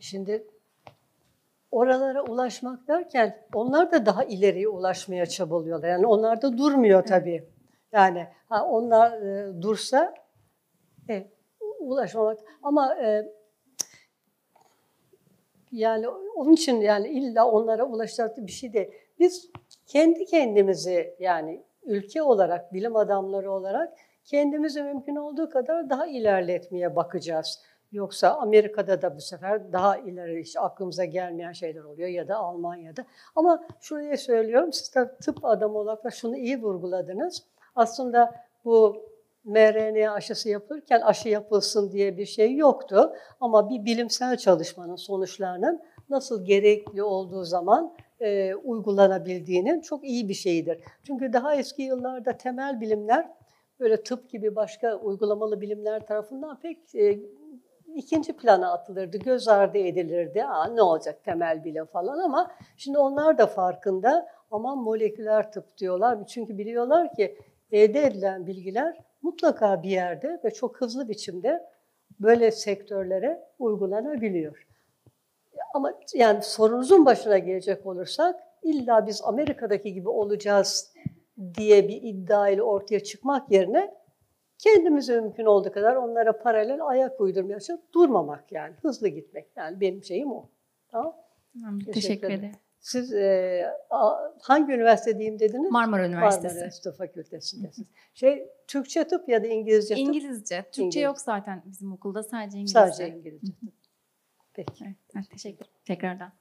[0.00, 0.46] Şimdi
[1.70, 5.88] oralara ulaşmak derken onlar da daha ileriye ulaşmaya çabalıyorlar.
[5.88, 7.48] Yani onlar da durmuyor tabii.
[7.92, 10.14] Yani ha, onlar e, dursa
[11.08, 11.26] e,
[11.80, 13.35] ulaşmamak ama e,
[15.72, 18.90] yani onun için yani illa onlara ulaşacak bir şey değil.
[19.18, 19.50] Biz
[19.86, 27.62] kendi kendimizi yani ülke olarak, bilim adamları olarak kendimizi mümkün olduğu kadar daha ilerletmeye bakacağız.
[27.92, 33.04] Yoksa Amerika'da da bu sefer daha ileri hiç aklımıza gelmeyen şeyler oluyor ya da Almanya'da.
[33.36, 37.44] Ama şuraya söylüyorum, siz de tıp adamı olarak da şunu iyi vurguladınız.
[37.76, 39.06] Aslında bu
[39.46, 43.12] mRNA aşısı yapılırken aşı yapılsın diye bir şey yoktu.
[43.40, 50.80] Ama bir bilimsel çalışmanın sonuçlarının nasıl gerekli olduğu zaman e, uygulanabildiğinin çok iyi bir şeyidir.
[51.02, 53.28] Çünkü daha eski yıllarda temel bilimler
[53.80, 57.20] böyle tıp gibi başka uygulamalı bilimler tarafından pek e,
[57.94, 60.44] ikinci plana atılırdı, göz ardı edilirdi.
[60.44, 66.26] Aa, ne olacak temel bilim falan ama şimdi onlar da farkında aman moleküler tıp diyorlar.
[66.26, 67.38] Çünkü biliyorlar ki
[67.72, 71.64] elde edilen bilgiler mutlaka bir yerde ve çok hızlı biçimde
[72.20, 74.66] böyle sektörlere uygulanabiliyor.
[75.74, 80.92] Ama yani sorunuzun başına gelecek olursak illa biz Amerika'daki gibi olacağız
[81.54, 83.94] diye bir iddia ile ortaya çıkmak yerine
[84.58, 89.46] kendimize mümkün olduğu kadar onlara paralel ayak uydurmaya çalışıp durmamak yani hızlı gitmek.
[89.56, 90.50] Yani benim şeyim o.
[90.88, 91.14] Tamam?
[91.78, 92.52] Teşekkür, Teşekkür ederim.
[92.86, 95.70] Siz e, a, hangi üniversite diyeyim dediniz?
[95.70, 96.46] Marmara Üniversitesi.
[96.46, 97.88] Marmara Üniversitesi Fakültesindesiniz.
[98.14, 100.04] Şey Türkçe tıp ya da İngilizce tıp?
[100.04, 100.62] İngilizce.
[100.62, 101.00] Türkçe İngilizce.
[101.00, 102.78] yok zaten bizim okulda sadece İngilizce.
[102.78, 103.72] Sadece İngilizce tıp.
[104.54, 104.84] Peki.
[104.84, 105.72] Evet, evet, teşekkür ederim.
[105.84, 106.32] Tekrardan.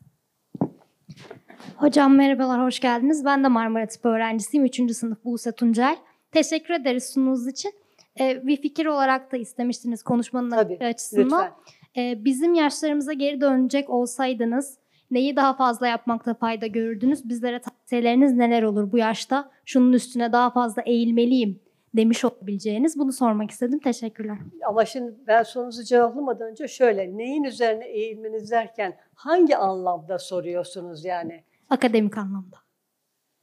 [1.78, 3.26] Hocam merhabalar, hoş geldiniz.
[3.26, 4.66] Ben de Marmara Tıp öğrencisiyim.
[4.66, 4.92] 3.
[4.96, 5.98] sınıf Buse Tuncel.
[6.32, 7.74] Teşekkür ederiz sunumunuz için.
[8.20, 11.46] Ee, bir fikir olarak da istemiştiniz konuşmanın Tabii, açısından.
[11.46, 11.54] Lütfen.
[11.98, 14.78] Ee, bizim yaşlarımıza geri dönecek olsaydınız
[15.12, 17.30] neyi daha fazla yapmakta fayda görürdünüz?
[17.30, 19.52] Bizlere tavsiyeleriniz neler olur bu yaşta?
[19.66, 21.60] Şunun üstüne daha fazla eğilmeliyim
[21.98, 23.00] demiş olabileceğiniz.
[23.00, 23.80] Bunu sormak istedim.
[23.80, 24.38] Teşekkürler.
[24.66, 31.44] Ama şimdi ben sorunuzu cevaplamadan önce şöyle, neyin üzerine eğilmeniz derken hangi anlamda soruyorsunuz yani?
[31.70, 32.58] Akademik anlamda.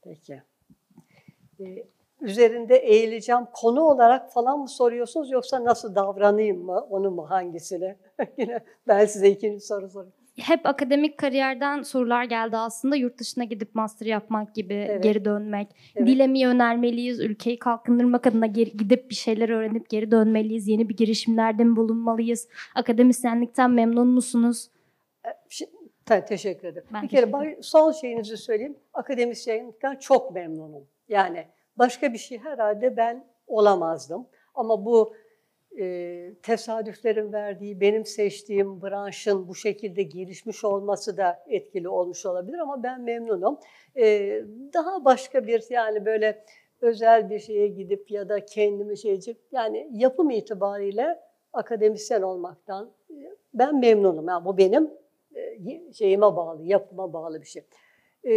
[0.03, 0.41] Peki.
[1.59, 1.87] Ee,
[2.21, 7.95] üzerinde eğileceğim konu olarak falan mı soruyorsunuz yoksa nasıl davranayım mı, onu mu, hangisini?
[8.37, 10.13] Yine ben size ikinci soru sorayım.
[10.37, 12.95] Hep akademik kariyerden sorular geldi aslında.
[12.95, 15.03] Yurt dışına gidip master yapmak gibi, Evet.
[15.03, 15.67] geri dönmek.
[15.95, 16.07] Evet.
[16.07, 17.19] Dile mi yönelmeliyiz?
[17.19, 20.67] Ülkeyi kalkındırmak adına geri, gidip bir şeyler öğrenip geri dönmeliyiz?
[20.67, 22.47] Yeni bir girişimlerde mi bulunmalıyız?
[22.75, 24.69] Akademisyenlikten memnun musunuz?
[25.49, 25.69] Şi-
[26.05, 26.87] te- teşekkür ederim.
[26.93, 28.77] Ben bir kere bay- son şeyinizi söyleyeyim.
[28.93, 30.83] Akademisyenlikten çok memnunum.
[31.09, 31.45] Yani
[31.77, 34.27] başka bir şey herhalde ben olamazdım.
[34.55, 35.15] Ama bu
[35.79, 42.83] e, tesadüflerin verdiği, benim seçtiğim branşın bu şekilde gelişmiş olması da etkili olmuş olabilir ama
[42.83, 43.59] ben memnunum.
[43.97, 44.05] E,
[44.73, 46.45] daha başka bir yani böyle
[46.81, 51.19] özel bir şeye gidip ya da kendimi şeycik yani yapım itibariyle
[51.53, 53.15] akademisyen olmaktan e,
[53.53, 54.27] ben memnunum.
[54.27, 54.91] Yani bu benim
[55.35, 57.63] e, şeyime bağlı, yapıma bağlı bir şey.
[58.23, 58.33] E,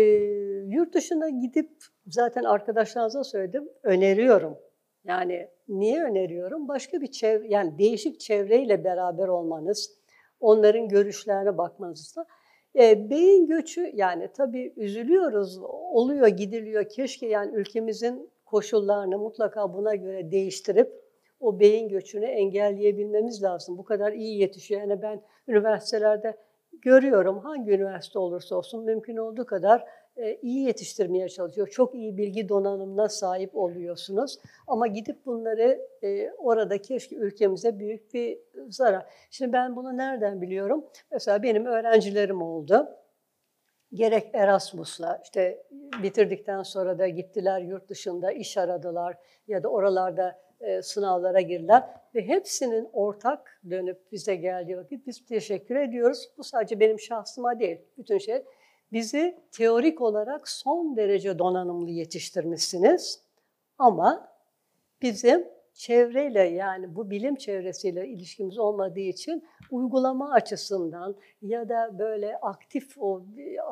[0.67, 1.71] yurt dışına gidip
[2.07, 4.59] zaten arkadaşlarınıza söyledim, öneriyorum.
[5.07, 6.69] Yani niye öneriyorum?
[6.69, 9.99] Başka bir çevre, yani değişik çevreyle beraber olmanız,
[10.41, 12.27] onların görüşlerine bakmanız da.
[12.79, 15.59] E, beyin göçü yani tabii üzülüyoruz,
[15.93, 16.89] oluyor, gidiliyor.
[16.89, 20.93] Keşke yani ülkemizin koşullarını mutlaka buna göre değiştirip
[21.41, 23.79] o beyin göçünü engelleyebilmemiz lazım.
[23.79, 24.81] Bu kadar iyi yetişiyor.
[24.81, 26.37] Yani ben üniversitelerde
[26.73, 29.85] görüyorum hangi üniversite olursa olsun mümkün olduğu kadar
[30.43, 31.69] iyi yetiştirmeye çalışıyor.
[31.69, 34.39] Çok iyi bilgi donanımına sahip oluyorsunuz.
[34.67, 39.07] Ama gidip bunları e, orada keşke ülkemize büyük bir zarar.
[39.31, 40.85] Şimdi ben bunu nereden biliyorum?
[41.13, 42.89] Mesela benim öğrencilerim oldu.
[43.93, 45.63] Gerek Erasmus'la işte
[46.03, 49.17] bitirdikten sonra da gittiler yurt dışında iş aradılar
[49.49, 51.83] ya da oralarda e, sınavlara girdiler
[52.15, 56.31] ve hepsinin ortak dönüp bize geldiği vakit biz teşekkür ediyoruz.
[56.39, 58.45] Bu sadece benim şahsıma değil, bütün şey.
[58.93, 63.23] Bizi teorik olarak son derece donanımlı yetiştirmişsiniz
[63.79, 64.29] ama
[65.03, 72.99] bizim çevreyle yani bu bilim çevresiyle ilişkimiz olmadığı için uygulama açısından ya da böyle aktif
[72.99, 73.23] o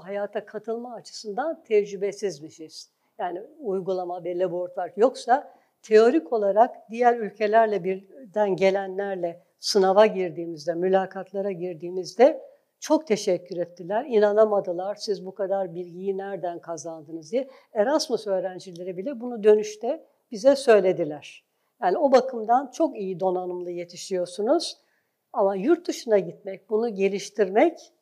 [0.02, 2.90] hayata katılma açısından tecrübesizmişiz.
[3.18, 12.53] Yani uygulama ve laboratuvar yoksa teorik olarak diğer ülkelerle birden gelenlerle sınava girdiğimizde, mülakatlara girdiğimizde
[12.84, 14.04] çok teşekkür ettiler.
[14.08, 17.48] İnanamadılar siz bu kadar bilgiyi nereden kazandınız diye.
[17.72, 21.44] Erasmus öğrencileri bile bunu dönüşte bize söylediler.
[21.82, 24.76] Yani o bakımdan çok iyi donanımlı yetişiyorsunuz.
[25.32, 27.92] Ama yurt dışına gitmek, bunu geliştirmek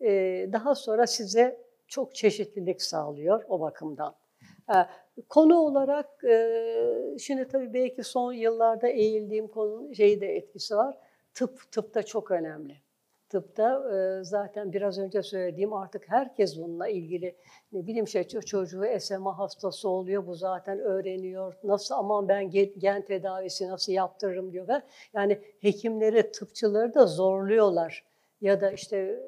[0.00, 0.10] e,
[0.52, 4.14] daha sonra size çok çeşitlilik sağlıyor o bakımdan.
[4.68, 4.76] E,
[5.28, 10.98] Konu olarak e, şimdi tabii belki son yıllarda eğildiğim konu şeyi de etkisi var.
[11.34, 12.74] Tıp, tıp da çok önemli.
[13.32, 17.36] Tıpta e, zaten biraz önce söylediğim artık herkes bununla ilgili
[17.72, 21.54] ne bileyim şey çocuğu SMA hastası oluyor bu zaten öğreniyor.
[21.64, 24.82] Nasıl aman ben gen tedavisi nasıl yaptırırım diyor ve
[25.14, 28.04] yani hekimleri, tıpçıları da zorluyorlar.
[28.40, 29.20] Ya da işte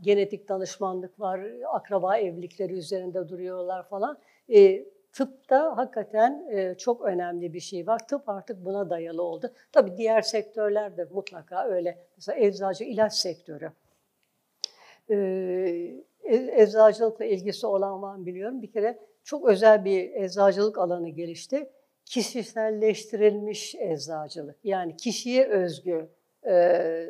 [0.00, 1.40] genetik danışmanlık var,
[1.72, 4.18] akraba evlilikleri üzerinde duruyorlar falan.
[4.54, 4.84] E,
[5.16, 8.08] tıpta hakikaten e, çok önemli bir şey var.
[8.08, 9.52] Tıp artık buna dayalı oldu.
[9.72, 11.98] Tabii diğer sektörler de mutlaka öyle.
[12.16, 13.72] Mesela eczacı ilaç sektörü.
[15.10, 15.16] E,
[16.62, 18.62] eczacılıkla ilgisi olan var biliyorum.
[18.62, 21.70] Bir kere çok özel bir eczacılık alanı gelişti.
[22.04, 24.56] Kişiselleştirilmiş eczacılık.
[24.64, 26.08] Yani kişiye özgü
[26.46, 27.06] e,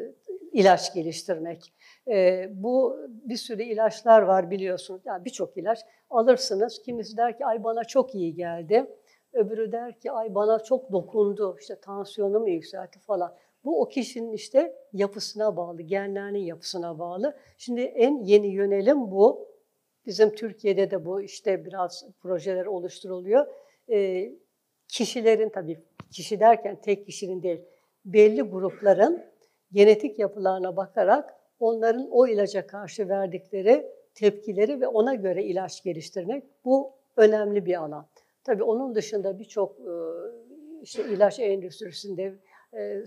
[0.53, 1.73] ilaç geliştirmek.
[2.09, 5.03] E, bu bir sürü ilaçlar var biliyorsunuz.
[5.05, 5.79] Yani birçok ilaç
[6.11, 6.83] alırsınız.
[6.83, 8.87] Kimisi der ki ay bana çok iyi geldi.
[9.33, 11.57] Öbürü der ki ay bana çok dokundu.
[11.61, 13.35] İşte tansiyonum yükseltti falan.
[13.65, 17.37] Bu o kişinin işte yapısına bağlı, genlerinin yapısına bağlı.
[17.59, 19.49] Şimdi en yeni yönelim bu.
[20.07, 23.47] Bizim Türkiye'de de bu işte biraz projeler oluşturuluyor.
[23.91, 24.31] E,
[24.89, 27.61] kişilerin tabii kişi derken tek kişinin değil,
[28.05, 29.25] belli grupların
[29.73, 36.93] genetik yapılarına bakarak onların o ilaca karşı verdikleri tepkileri ve ona göre ilaç geliştirmek bu
[37.17, 38.07] önemli bir alan.
[38.45, 39.95] Tabii onun dışında birçok e,
[40.83, 42.35] işte ilaç endüstrisinde,
[42.75, 43.05] e,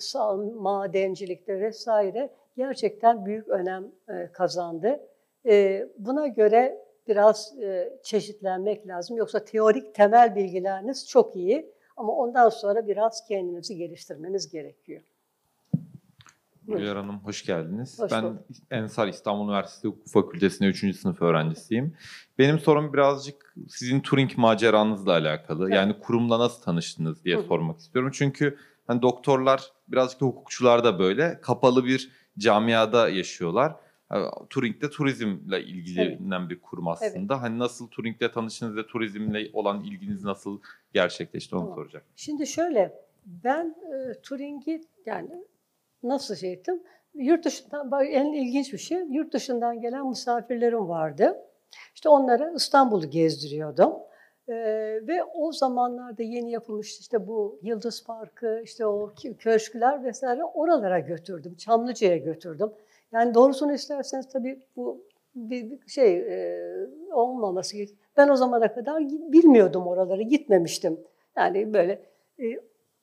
[0.56, 5.00] madencilikte vesaire gerçekten büyük önem e, kazandı.
[5.98, 7.56] Buna göre biraz
[8.04, 9.18] çeşitlenmek lazım.
[9.18, 15.02] Yoksa teorik temel bilgileriniz çok iyi ama ondan sonra biraz kendinizi geliştirmeniz gerekiyor.
[16.78, 18.00] Güler Hanım hoş geldiniz.
[18.00, 18.44] Hoş ben bulduk.
[18.72, 20.96] Ensar İstanbul Üniversitesi Hukuk Fakültesi'nde 3.
[20.96, 21.96] sınıf öğrencisiyim.
[22.38, 25.64] Benim sorum birazcık sizin Turing maceranızla alakalı.
[25.64, 25.76] Evet.
[25.76, 28.12] Yani kurumla nasıl tanıştınız diye Hı sormak istiyorum.
[28.14, 33.76] Çünkü hani doktorlar birazcık da hukukçular da böyle kapalı bir camiada yaşıyorlar.
[34.50, 37.42] Turing de turizmle ilgilenen bir kurum aslında.
[37.42, 40.60] Hani nasıl Turing'le tanıştınız ve turizmle olan ilginiz nasıl
[40.94, 41.76] gerçekleşti onu Tamam.
[41.76, 42.06] soracağım.
[42.16, 42.94] Şimdi şöyle,
[43.26, 45.44] ben e, Turing'i yani
[46.04, 46.84] nasıl şey ettim?
[47.14, 51.46] Yurt dışından, en ilginç bir şey, yurt dışından gelen misafirlerim vardı.
[51.96, 53.94] İşte onlara İstanbul'u gezdiriyordum.
[54.50, 54.54] Ee,
[55.08, 61.56] ve o zamanlarda yeni yapılmış işte bu Yıldız Parkı, işte o köşkler vesaire oralara götürdüm.
[61.56, 62.72] Çamlıca'ya götürdüm.
[63.12, 65.04] Yani doğrusunu isterseniz tabii bu
[65.36, 66.60] bir, bir şey e,
[67.12, 68.00] olmaması gerekiyor.
[68.18, 71.00] Ben o zamana kadar bilmiyordum oraları, gitmemiştim.
[71.38, 72.02] Yani böyle
[72.40, 72.46] e,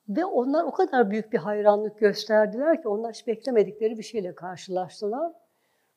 [0.08, 5.32] ve onlar o kadar büyük bir hayranlık gösterdiler ki onlar hiç beklemedikleri bir şeyle karşılaştılar.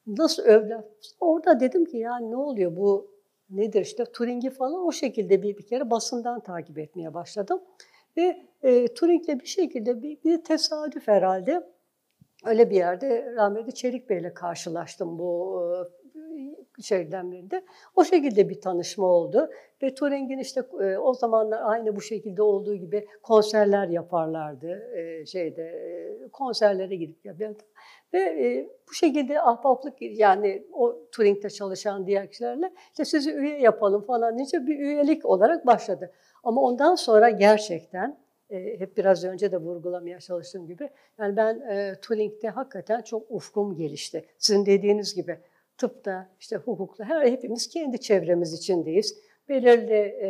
[0.08, 0.84] Nasıl övdüler?
[1.20, 3.12] Orada dedim ki ya ne oluyor bu
[3.50, 7.62] nedir işte Turing'i falan o şekilde bir, bir kere basından takip etmeye başladım.
[8.18, 11.68] Ve e, Turing'le bir şekilde bir, bir tesadüf herhalde
[12.46, 15.62] öyle bir yerde rahmetli Çelik Bey'le karşılaştım bu
[16.84, 17.66] şeyden birinde.
[17.96, 19.50] O şekilde bir tanışma oldu.
[19.84, 24.92] Ve Turing'in işte e, o zamanlar aynı bu şekilde olduğu gibi konserler yaparlardı.
[24.96, 27.64] E, şeyde e, konserlere gidip yapıyordu.
[28.14, 34.02] Ve e, bu şekilde ahbaplık yani o Turing'de çalışan diğer kişilerle işte sizi üye yapalım
[34.02, 36.12] falan deyince bir üyelik olarak başladı.
[36.44, 38.18] Ama ondan sonra gerçekten
[38.50, 40.90] e, hep biraz önce de vurgulamaya çalıştığım gibi
[41.20, 44.26] yani ben e, Turing'de hakikaten çok ufkum gelişti.
[44.38, 45.40] Sizin dediğiniz gibi
[45.80, 49.18] tıpta, işte hukukta her hepimiz kendi çevremiz içindeyiz.
[49.50, 50.30] Belirli e,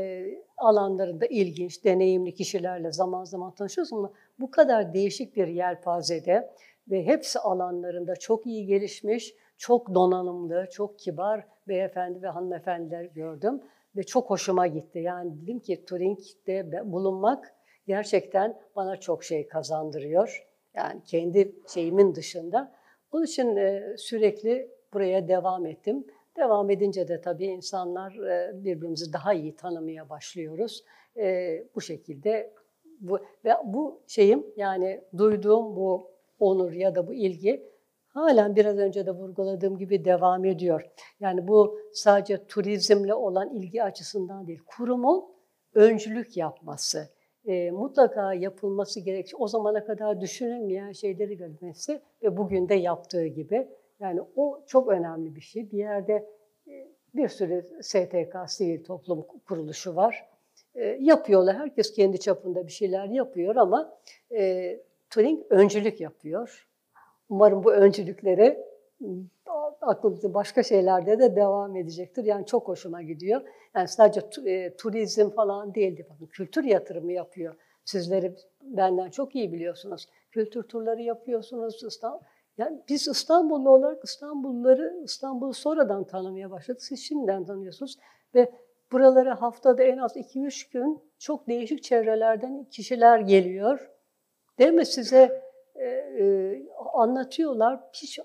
[0.57, 6.51] alanlarında ilginç, deneyimli kişilerle zaman zaman tanışıyoruz ama bu kadar değişik bir yelpazede
[6.89, 13.61] ve hepsi alanlarında çok iyi gelişmiş, çok donanımlı, çok kibar beyefendi ve hanımefendiler gördüm
[13.95, 14.99] ve çok hoşuma gitti.
[14.99, 17.53] Yani dedim ki Turing'de bulunmak
[17.87, 20.47] gerçekten bana çok şey kazandırıyor.
[20.73, 22.71] Yani kendi şeyimin dışında.
[23.11, 26.07] Bunun için e, sürekli buraya devam ettim.
[26.37, 30.83] Devam edince de tabii insanlar e, birbirimizi daha iyi tanımaya başlıyoruz.
[31.17, 32.53] E, bu şekilde
[32.99, 37.69] bu ve bu şeyim yani duyduğum bu onur ya da bu ilgi
[38.07, 40.89] halen biraz önce de vurguladığım gibi devam ediyor.
[41.19, 45.25] Yani bu sadece turizmle olan ilgi açısından değil, kurumun
[45.73, 47.09] öncülük yapması,
[47.45, 49.31] e, mutlaka yapılması gerek.
[49.39, 53.67] O zamana kadar düşünülmeyen şeyleri görmesi ve bugün de yaptığı gibi.
[53.99, 55.71] Yani o çok önemli bir şey.
[55.71, 56.29] Bir yerde
[56.67, 60.29] e, bir sürü STK, sivil toplum kuruluşu var.
[60.75, 61.57] E, yapıyorlar.
[61.57, 63.97] Herkes kendi çapında bir şeyler yapıyor ama
[64.31, 64.75] e,
[65.09, 66.67] Turing öncülük yapıyor.
[67.29, 68.65] Umarım bu öncülükleri
[69.81, 72.23] aklımızda başka şeylerde de devam edecektir.
[72.23, 73.41] Yani çok hoşuma gidiyor.
[73.75, 76.07] Yani sadece e, turizm falan değildi.
[76.09, 77.55] Bakın kültür yatırımı yapıyor.
[77.85, 80.09] Sizleri benden çok iyi biliyorsunuz.
[80.31, 81.83] Kültür turları yapıyorsunuz.
[81.83, 82.19] İstanbul.
[82.59, 86.83] Yani biz İstanbullu olarak İstanbulluları, İstanbul'u sonradan tanımaya başladık.
[86.83, 87.97] Siz şimdiden tanıyorsunuz.
[88.35, 88.51] Ve
[88.91, 93.91] buralara haftada en az 2-3 gün çok değişik çevrelerden kişiler geliyor.
[94.59, 94.85] Değil mi?
[94.85, 95.41] Size
[95.75, 97.79] e, e, anlatıyorlar.
[97.93, 98.19] Hiç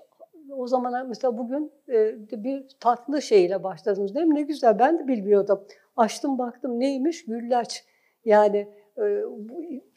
[0.49, 4.35] o zaman mesela bugün e, bir tatlı şeyle başladınız değil mi?
[4.35, 5.67] Ne güzel ben de bilmiyordum.
[5.97, 7.25] Açtım baktım neymiş?
[7.25, 7.85] Güllaç.
[8.25, 8.67] Yani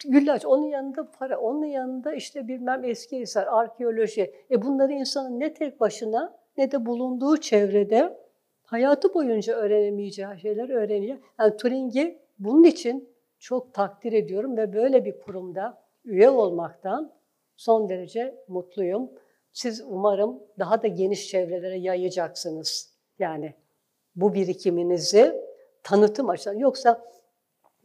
[0.04, 4.34] güllaç onun yanında para, onun yanında işte bilmem eski eser, arkeoloji.
[4.50, 8.18] E bunları insanın ne tek başına ne de bulunduğu çevrede
[8.62, 11.18] hayatı boyunca öğrenemeyeceği şeyler öğreniyor.
[11.38, 17.12] Yani Turing'i bunun için çok takdir ediyorum ve böyle bir kurumda üye olmaktan
[17.56, 19.10] son derece mutluyum.
[19.52, 22.94] Siz umarım daha da geniş çevrelere yayacaksınız.
[23.18, 23.54] Yani
[24.16, 25.34] bu birikiminizi
[25.82, 26.58] tanıtım açısından.
[26.58, 27.04] Yoksa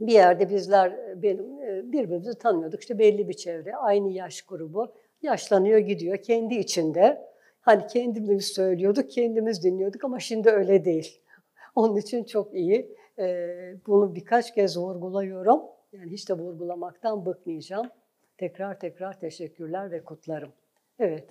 [0.08, 2.82] bir yerde bizler benim birbirimizi tanıyorduk.
[2.82, 4.93] İşte belli bir çevre, aynı yaş grubu.
[5.22, 7.34] Yaşlanıyor gidiyor kendi içinde.
[7.62, 11.22] Hani kendimiz söylüyorduk, kendimiz dinliyorduk ama şimdi öyle değil.
[11.76, 12.95] Onun için çok iyi.
[13.88, 15.62] Bunu birkaç kez vurguluyorum.
[15.93, 17.89] Yani hiç de vurgulamaktan bıkmayacağım.
[18.38, 20.51] Tekrar tekrar teşekkürler ve kutlarım.
[20.99, 21.30] Evet.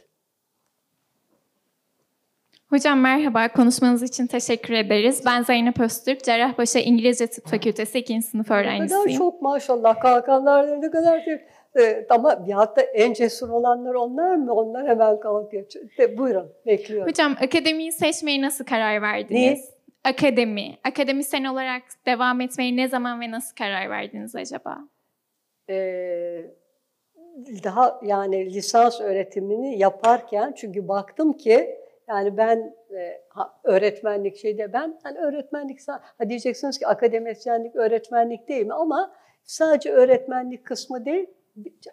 [2.73, 5.23] Hocam merhaba, konuşmanız için teşekkür ederiz.
[5.27, 8.23] Ben Zeynep Öztürk, Cerrahpaşa İngilizce Tıp Fakültesi 2.
[8.23, 9.03] sınıf öğrencisiyim.
[9.03, 11.41] Ne kadar çok maşallah kalkanlar ne kadar çok.
[11.75, 14.55] Evet, ama bir hatta en cesur olanlar onlar mı?
[14.55, 15.65] Onlar hemen kalkıyor.
[15.99, 17.09] De, buyurun, bekliyorum.
[17.09, 19.61] Hocam akademiyi seçmeye nasıl karar verdiniz?
[19.61, 20.11] Ne?
[20.11, 20.79] Akademi.
[20.85, 24.79] Akademisyen olarak devam etmeye ne zaman ve nasıl karar verdiniz acaba?
[25.71, 26.45] Ee,
[27.65, 31.82] daha yani lisans öğretimini yaparken çünkü baktım ki
[32.13, 33.23] yani ben e,
[33.65, 39.13] öğretmenlik şeyde ben hani öğretmenlik ha diyeceksiniz ki akademisyenlik öğretmenlik değil mi ama
[39.45, 41.27] sadece öğretmenlik kısmı değil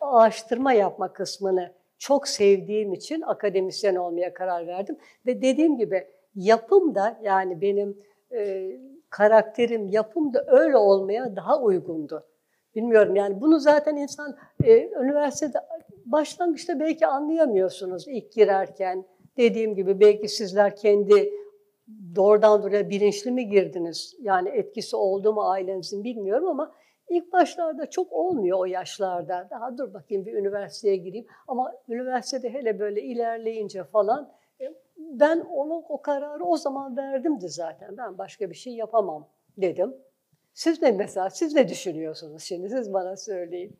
[0.02, 7.20] araştırma yapma kısmını çok sevdiğim için akademisyen olmaya karar verdim ve dediğim gibi yapım da
[7.22, 7.98] yani benim
[8.32, 8.72] e,
[9.10, 12.28] karakterim yapım da öyle olmaya daha uygundu.
[12.76, 15.60] Bilmiyorum yani bunu zaten insan e, üniversitede
[16.06, 19.06] başlangıçta belki anlayamıyorsunuz ilk girerken.
[19.38, 21.34] Dediğim gibi belki sizler kendi
[22.16, 24.16] doğrudan doğruya bilinçli mi girdiniz?
[24.22, 26.76] Yani etkisi oldu mu ailenizin bilmiyorum ama
[27.10, 29.48] ilk başlarda çok olmuyor o yaşlarda.
[29.50, 31.26] Daha dur bakayım bir üniversiteye gireyim.
[31.48, 37.98] Ama üniversitede hele böyle ilerleyince falan e, ben onu o kararı o zaman verdimdi zaten.
[37.98, 39.28] Ben başka bir şey yapamam
[39.58, 39.96] dedim.
[40.54, 42.70] Siz ne mesela, siz ne düşünüyorsunuz şimdi?
[42.70, 43.78] Siz bana söyleyin.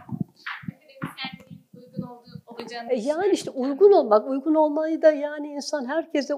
[0.62, 6.34] Akademisyenliğin uygun olduğu, olacağını E yani işte uygun olmak, uygun olmayı da yani insan herkese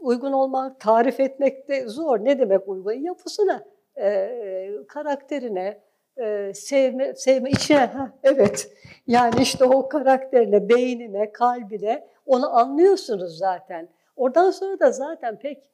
[0.00, 2.24] uygun olmak, tarif etmek de zor.
[2.24, 2.92] Ne demek uygun?
[2.92, 3.64] Yapısına,
[3.98, 5.80] e, karakterine,
[6.16, 8.72] e, sevme, sevme içine, ha, evet.
[9.06, 13.88] Yani işte o karakterine, beynine, kalbine onu anlıyorsunuz zaten.
[14.16, 15.70] Oradan sonra da zaten pek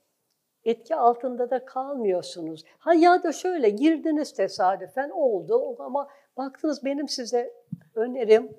[0.64, 2.64] etki altında da kalmıyorsunuz.
[2.78, 7.52] Ha ya da şöyle girdiniz tesadüfen oldu ama baktınız benim size
[7.94, 8.56] önerim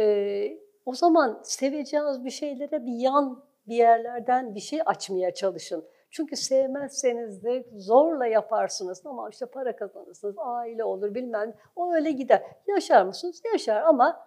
[0.00, 5.84] e, o zaman seveceğiniz bir şeylere bir yan bir yerlerden bir şey açmaya çalışın.
[6.10, 12.42] Çünkü sevmezseniz de zorla yaparsınız ama işte para kazanırsınız, aile olur bilmem o öyle gider.
[12.66, 13.42] Yaşar mısınız?
[13.52, 14.26] Yaşar ama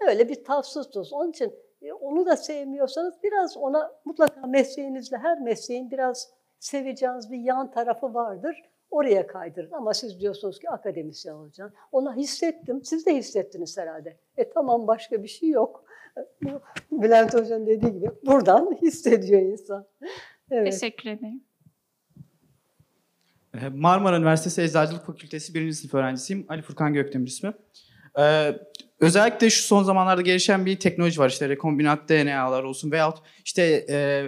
[0.00, 1.12] öyle bir tavsızsınız.
[1.12, 7.38] Onun için e, onu da sevmiyorsanız biraz ona mutlaka mesleğinizle her mesleğin biraz seveceğiniz bir
[7.38, 8.69] yan tarafı vardır.
[8.90, 11.76] Oraya kaydırın ama siz diyorsunuz ki akademisyen olacaksın.
[11.92, 14.16] Ona hissettim, siz de hissettiniz herhalde.
[14.36, 15.84] E tamam başka bir şey yok.
[16.92, 19.86] Bülent Hoca'nın dediği gibi buradan hissediyor insan.
[20.50, 20.72] Evet.
[20.72, 21.42] Teşekkür ederim.
[23.72, 25.72] Marmara Üniversitesi Eczacılık Fakültesi 1.
[25.72, 26.46] sınıf öğrencisiyim.
[26.48, 27.52] Ali Furkan Gökdemir ismi.
[28.18, 28.52] Ee,
[29.00, 31.28] özellikle şu son zamanlarda gelişen bir teknoloji var.
[31.28, 34.26] İşte rekombinant DNA'lar olsun veyahut işte e,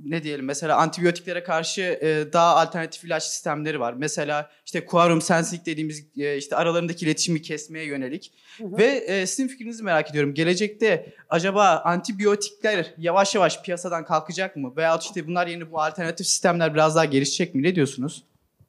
[0.00, 3.94] ne diyelim mesela antibiyotiklere karşı e, daha alternatif ilaç sistemleri var.
[3.98, 8.32] Mesela işte quorum sensing dediğimiz e, işte aralarındaki iletişimi kesmeye yönelik.
[8.58, 8.78] Hı hı.
[8.78, 10.34] Ve e, sizin fikrinizi merak ediyorum.
[10.34, 14.72] Gelecekte acaba antibiyotikler yavaş yavaş piyasadan kalkacak mı?
[14.76, 17.62] Veyahut işte bunlar yerine bu alternatif sistemler biraz daha gelişecek mi?
[17.62, 18.24] Ne diyorsunuz?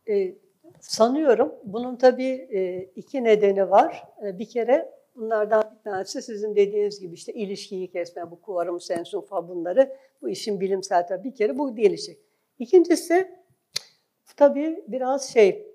[0.10, 0.34] E,
[0.80, 4.04] sanıyorum bunun tabii e, iki nedeni var.
[4.26, 9.26] E, bir kere bunlardan bir tanesi sizin dediğiniz gibi işte ilişkiyi kesme, bu kuvarım, sensum
[9.26, 9.90] falan bunları
[10.22, 12.20] bu işin bilimsel tabii bir kere bu gelişecek.
[12.60, 13.32] İkincisi
[14.36, 15.68] tabii biraz şey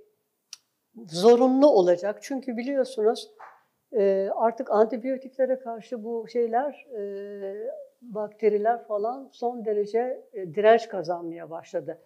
[1.08, 2.18] zorunlu olacak.
[2.22, 3.30] Çünkü biliyorsunuz
[3.92, 7.02] e, artık antibiyotiklere karşı bu şeyler e,
[8.02, 11.98] bakteriler falan son derece e, direnç kazanmaya başladı.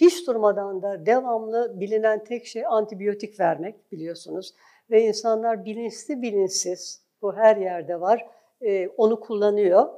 [0.00, 4.54] hiç durmadan da devamlı bilinen tek şey antibiyotik vermek biliyorsunuz.
[4.90, 8.26] Ve insanlar bilinçli bilinçsiz, bu her yerde var,
[8.96, 9.88] onu kullanıyor.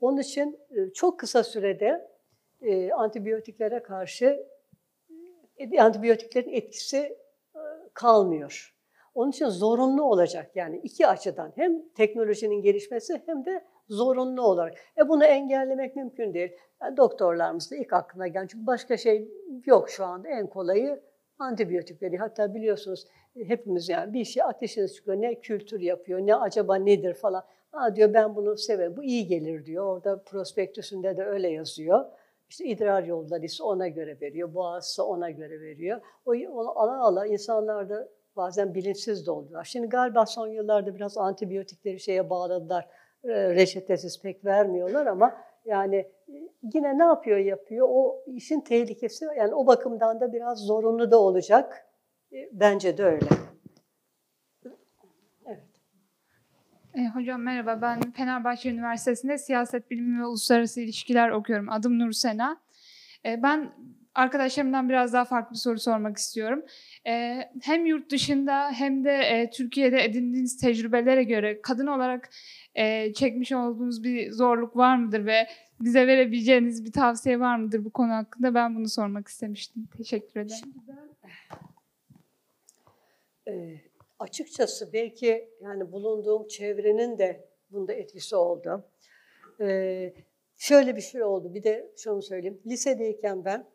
[0.00, 2.08] Onun için e, çok kısa sürede
[2.60, 4.46] e, antibiyotiklere karşı
[5.58, 7.18] e, antibiyotiklerin etkisi
[7.94, 8.74] kalmıyor.
[9.14, 14.74] Onun için zorunlu olacak yani iki açıdan hem teknolojinin gelişmesi hem de zorunlu olarak.
[14.98, 16.52] E bunu engellemek mümkün değil.
[16.82, 19.28] Yani doktorlarımız da ilk aklına gelen çünkü başka şey
[19.66, 21.02] yok şu anda en kolayı
[21.38, 22.16] antibiyotikleri.
[22.16, 27.44] Hatta biliyorsunuz hepimiz yani bir şey ateşiniz çıkıyor ne kültür yapıyor ne acaba nedir falan.
[27.72, 29.86] Aa diyor ben bunu severim bu iyi gelir diyor.
[29.86, 32.04] Orada prospektüsünde de öyle yazıyor.
[32.48, 36.00] İşte idrar yolları ise ona göre veriyor, boğazsa ona göre veriyor.
[36.26, 36.32] O
[36.80, 39.64] ala ala insanlar da bazen bilinçsiz de oluyorlar.
[39.64, 42.88] Şimdi galiba son yıllarda biraz antibiyotikleri şeye bağladılar.
[43.24, 46.34] E, reçetesiz pek vermiyorlar ama yani e,
[46.74, 47.86] yine ne yapıyor yapıyor.
[47.90, 51.86] O işin tehlikesi yani o bakımdan da biraz zorunlu da olacak.
[52.32, 53.47] E, bence de öyle.
[56.98, 57.82] E, hocam merhaba.
[57.82, 61.70] Ben Fenerbahçe Üniversitesi'nde siyaset bilimi ve uluslararası ilişkiler okuyorum.
[61.70, 62.60] Adım Nur Sena.
[63.24, 63.72] E, ben
[64.14, 66.62] arkadaşlarımdan biraz daha farklı bir soru sormak istiyorum.
[67.06, 72.30] E, hem yurt dışında hem de e, Türkiye'de edindiğiniz tecrübelere göre kadın olarak
[72.74, 75.48] e, çekmiş olduğunuz bir zorluk var mıdır ve
[75.80, 78.54] bize verebileceğiniz bir tavsiye var mıdır bu konu hakkında?
[78.54, 79.88] Ben bunu sormak istemiştim.
[79.96, 80.56] Teşekkür ederim.
[80.60, 81.08] Şimdi ben
[83.52, 83.87] e,
[84.18, 88.84] açıkçası belki yani bulunduğum çevrenin de bunda etkisi oldu.
[89.60, 90.14] E,
[90.56, 91.54] şöyle bir şey oldu.
[91.54, 92.62] Bir de şunu söyleyeyim.
[92.66, 93.70] Lisedeyken ben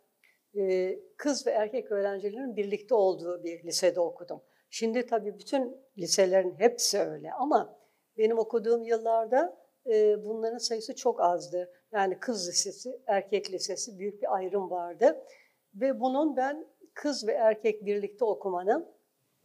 [0.56, 4.42] e, kız ve erkek öğrencilerin birlikte olduğu bir lisede okudum.
[4.70, 7.80] Şimdi tabii bütün liselerin hepsi öyle ama
[8.18, 11.72] benim okuduğum yıllarda e, bunların sayısı çok azdı.
[11.92, 15.26] Yani kız lisesi, erkek lisesi büyük bir ayrım vardı.
[15.76, 18.88] Ve bunun ben kız ve erkek birlikte okumanın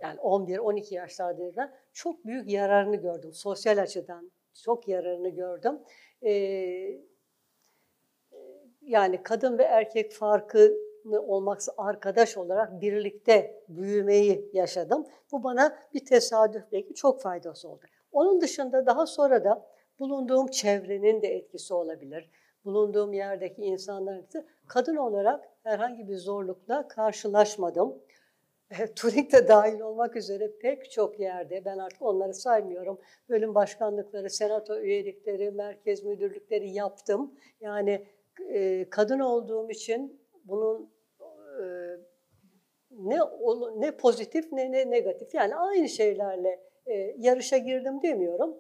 [0.01, 3.33] yani 11-12 yaşlardayken çok büyük yararını gördüm.
[3.33, 4.33] Sosyal açıdan
[4.65, 5.79] çok yararını gördüm.
[6.23, 7.01] Ee,
[8.83, 10.75] yani kadın ve erkek farkı
[11.17, 15.07] olmaksa arkadaş olarak birlikte büyümeyi yaşadım.
[15.33, 17.85] Bu bana bir tesadüf belki çok faydası oldu.
[18.13, 19.67] Onun dışında daha sonra da
[19.99, 22.31] bulunduğum çevrenin de etkisi olabilir.
[22.65, 28.03] Bulunduğum yerdeki insanların da kadın olarak herhangi bir zorlukla karşılaşmadım.
[28.97, 34.79] Turing de dahil olmak üzere pek çok yerde, ben artık onları saymıyorum, bölüm başkanlıkları, senato
[34.79, 37.35] üyelikleri, merkez müdürlükleri yaptım.
[37.61, 38.07] Yani
[38.49, 40.91] e, kadın olduğum için bunun
[41.61, 41.65] e,
[42.91, 43.19] ne
[43.77, 48.57] ne pozitif ne, ne negatif yani aynı şeylerle e, yarışa girdim demiyorum.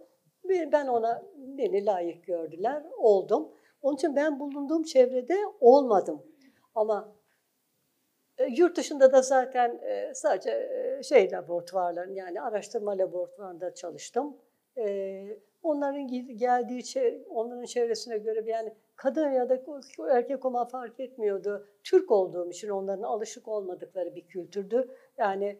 [0.72, 3.48] Ben ona beni layık gördüler, oldum.
[3.82, 6.22] Onun için ben bulunduğum çevrede olmadım.
[6.74, 7.17] Ama e,
[8.46, 14.36] yurt dışında da zaten e, sadece e, şey laboratuvarların yani araştırma laboratuvarında çalıştım.
[15.62, 16.82] Onların geldiği
[17.28, 19.62] onların çevresine göre yani kadın ya da
[20.10, 21.66] erkek olma fark etmiyordu.
[21.84, 24.88] Türk olduğum için onların alışık olmadıkları bir kültürdü.
[25.18, 25.58] Yani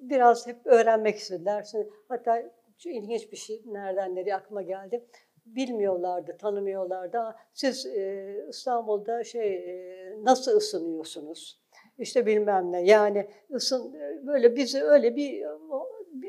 [0.00, 1.66] biraz hep öğrenmek istediler.
[2.08, 2.42] Hatta
[2.84, 5.04] ilginç bir şey nereden nereye aklıma geldi
[5.46, 7.34] bilmiyorlardı, tanımıyorlardı.
[7.54, 11.60] Siz e, İstanbul'da şey e, nasıl ısınıyorsunuz?
[11.98, 12.82] İşte bilmem ne.
[12.82, 13.94] Yani ısın
[14.26, 15.46] böyle bizi öyle bir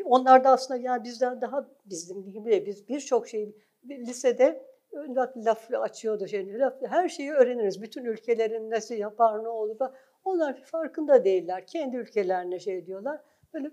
[0.06, 3.56] onlar da aslında yani bizden daha bizim gibi biz birçok şey
[3.90, 7.82] lisede laf, laf açıyordu şey, laf, her şeyi öğreniriz.
[7.82, 9.78] Bütün ülkelerin nasıl yapar ne olur.
[10.24, 11.68] Onlar farkında değiller.
[11.68, 13.22] Kendi ülkelerine şey diyorlar.
[13.54, 13.72] Böyle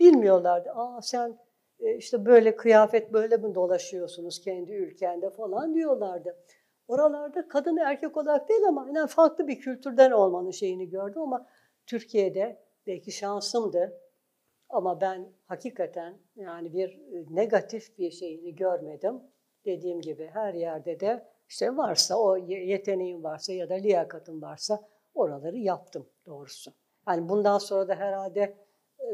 [0.00, 0.70] bilmiyorlardı.
[0.74, 1.38] Aa sen
[1.80, 6.36] e, işte böyle kıyafet böyle mi dolaşıyorsunuz kendi ülkende falan diyorlardı.
[6.88, 11.46] Oralarda kadın erkek olarak değil ama yani farklı bir kültürden olmanın şeyini gördüm ama
[11.86, 14.00] Türkiye'de belki şansımdı
[14.68, 19.22] ama ben hakikaten yani bir e, negatif bir şeyini görmedim.
[19.64, 25.58] Dediğim gibi her yerde de işte varsa o yeteneğin varsa ya da liyakatın varsa oraları
[25.58, 26.72] yaptım doğrusu.
[27.08, 28.54] Yani bundan sonra da herhalde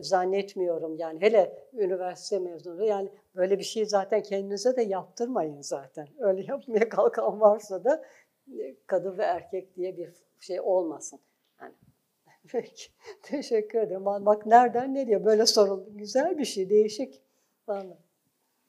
[0.00, 6.08] zannetmiyorum yani hele üniversite mezunu yani böyle bir şey zaten kendinize de yaptırmayın zaten.
[6.18, 8.04] Öyle yapmaya kalkan varsa da
[8.48, 11.20] e, kadın ve erkek diye bir şey olmasın.
[11.60, 11.74] Yani
[12.48, 12.90] peki
[13.22, 14.04] teşekkür ederim.
[14.04, 15.90] Bak nereden nereye böyle soruldu.
[15.90, 17.22] Güzel bir şey, değişik.
[17.68, 17.98] Vallahi.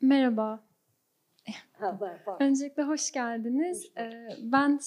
[0.01, 0.63] Merhaba.
[1.73, 1.99] Ha,
[2.39, 3.83] Öncelikle hoş geldiniz.
[3.83, 4.79] Hoş ee, ben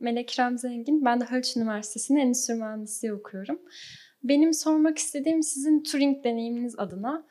[0.00, 1.04] Melek İrem Zengin.
[1.04, 3.60] Ben de Haliç Üniversitesi'nde Endüstri Mühendisliği okuyorum.
[4.22, 7.26] Benim sormak istediğim sizin Turing deneyiminiz adına.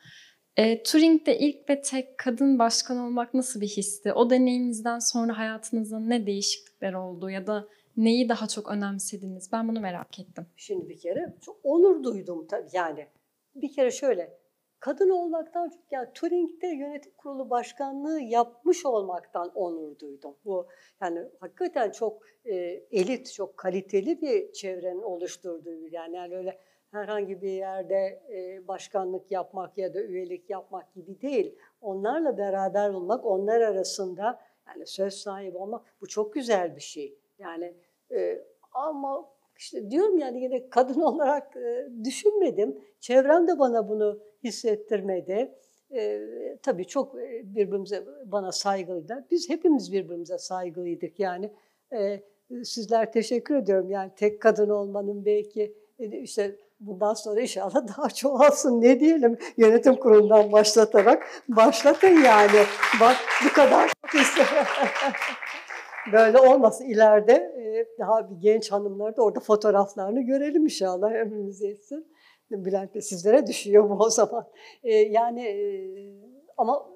[0.56, 4.12] E, Turing'de ilk ve tek kadın başkan olmak nasıl bir histi?
[4.12, 9.52] O deneyiminizden sonra hayatınızda ne değişiklikler oldu ya da neyi daha çok önemsediniz?
[9.52, 10.46] Ben bunu merak ettim.
[10.56, 13.06] Şimdi bir kere çok onur duydum tabii yani.
[13.54, 14.38] Bir kere şöyle
[14.80, 20.36] kadın olmaktan çok yani Turing'de yönetim kurulu başkanlığı yapmış olmaktan onur duydum.
[20.44, 20.68] Bu
[21.02, 22.54] yani hakikaten çok e,
[22.90, 26.58] elit, çok kaliteli bir çevrenin oluşturduğu yani, yani öyle
[26.90, 31.54] herhangi bir yerde e, başkanlık yapmak ya da üyelik yapmak gibi değil.
[31.80, 37.18] Onlarla beraber olmak, onlar arasında yani söz sahibi olmak bu çok güzel bir şey.
[37.38, 37.74] Yani
[38.12, 39.28] e, ama
[39.58, 42.78] işte diyorum yani yine kadın olarak e, düşünmedim.
[43.00, 45.54] Çevrem de bana bunu hissettirmedi.
[45.92, 46.22] E,
[46.62, 49.26] tabii çok birbirimize bana saygılıydı.
[49.30, 51.52] Biz hepimiz birbirimize saygılıydık yani.
[51.92, 52.20] E,
[52.64, 53.90] sizler teşekkür ediyorum.
[53.90, 60.52] Yani tek kadın olmanın belki işte bundan sonra inşallah daha çoğalsın ne diyelim yönetim kurulundan
[60.52, 62.60] başlatarak başlatın yani.
[63.00, 64.20] Bak bu kadar çok
[66.12, 67.54] Böyle olmasın ileride
[67.98, 72.06] daha bir genç hanımları da orada fotoğraflarını görelim inşallah ömrümüz yetsin.
[72.50, 74.48] Bülent de sizlere düşüyor bu o zaman.
[75.10, 75.44] Yani
[76.56, 76.86] ama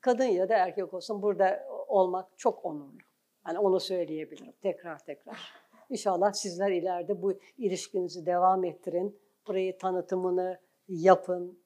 [0.00, 2.98] kadın ya da erkek olsun burada olmak çok onurlu.
[3.46, 5.52] Yani onu söyleyebilirim tekrar tekrar.
[5.90, 9.18] İnşallah sizler ileride bu ilişkinizi devam ettirin.
[9.48, 11.62] Burayı tanıtımını yapın.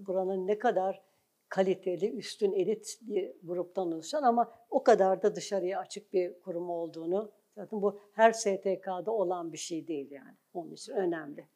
[0.00, 1.02] Buranın ne kadar
[1.48, 7.32] kaliteli, üstün elit bir gruptan oluşan ama o kadar da dışarıya açık bir kurum olduğunu
[7.54, 10.36] zaten bu her STK'da olan bir şey değil yani.
[10.54, 11.48] Onun için önemli.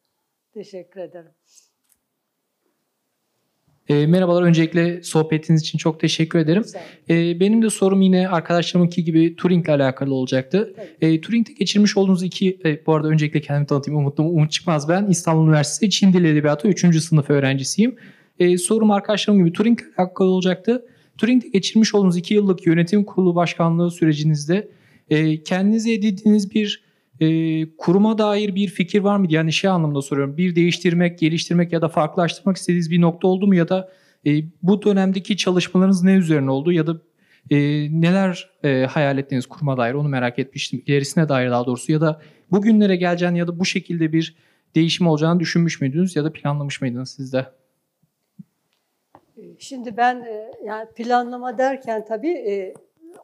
[0.53, 1.35] Teşekkür ederim.
[3.89, 4.43] E, merhabalar.
[4.43, 6.65] Öncelikle sohbetiniz için çok teşekkür ederim.
[7.11, 10.75] E, benim de sorum yine arkadaşlarımınki gibi Turing ile alakalı olacaktı.
[11.01, 14.01] E, Turing'de geçirmiş olduğunuz iki, e, bu arada öncelikle kendimi tanıtayım.
[14.01, 15.07] Umutlu Umut Çıkmaz ben.
[15.07, 17.01] İstanbul Üniversitesi Çin Dili Edebiyatı 3.
[17.01, 17.97] sınıf öğrencisiyim.
[18.39, 20.85] E, sorum arkadaşlarım gibi Turing ile alakalı olacaktı.
[21.19, 24.69] Turing'de geçirmiş olduğunuz iki yıllık yönetim kurulu başkanlığı sürecinizde
[25.11, 26.88] e, kendinize edindiğiniz bir
[27.21, 29.35] e, kuruma dair bir fikir var mıydı?
[29.35, 30.37] Yani şey anlamda soruyorum.
[30.37, 33.55] Bir değiştirmek, geliştirmek ya da farklılaştırmak istediğiniz bir nokta oldu mu?
[33.55, 33.93] Ya da
[34.27, 34.31] e,
[34.63, 36.73] bu dönemdeki çalışmalarınız ne üzerine oldu?
[36.73, 37.01] Ya da
[37.51, 37.57] e,
[38.01, 40.83] neler e, hayal ettiğiniz kuruma dair onu merak etmiştim.
[40.87, 44.37] İlerisine dair daha doğrusu ya da bugünlere geleceğini ya da bu şekilde bir
[44.75, 47.47] değişim olacağını düşünmüş müydünüz ya da planlamış mıydınız siz de?
[49.59, 50.27] Şimdi ben
[50.65, 52.75] yani planlama derken tabii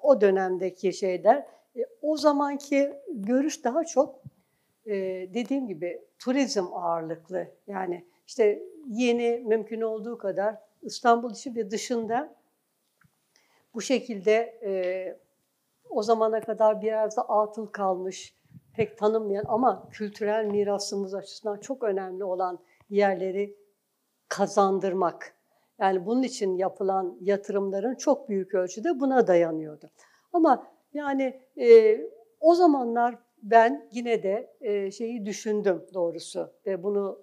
[0.02, 1.44] o dönemdeki şeyler
[1.76, 4.20] e, o zamanki görüş daha çok
[4.86, 4.94] e,
[5.34, 7.46] dediğim gibi turizm ağırlıklı.
[7.66, 12.34] Yani işte yeni mümkün olduğu kadar İstanbul içi ve dışında
[13.74, 14.32] bu şekilde
[14.64, 14.72] e,
[15.90, 18.36] o zamana kadar bir yerde atıl kalmış,
[18.76, 22.58] pek tanınmayan ama kültürel mirasımız açısından çok önemli olan
[22.90, 23.56] yerleri
[24.28, 25.34] kazandırmak.
[25.78, 29.90] Yani bunun için yapılan yatırımların çok büyük ölçüde buna dayanıyordu.
[30.32, 32.00] Ama yani e,
[32.40, 37.18] o zamanlar ben yine de e, şeyi düşündüm doğrusu ve bunu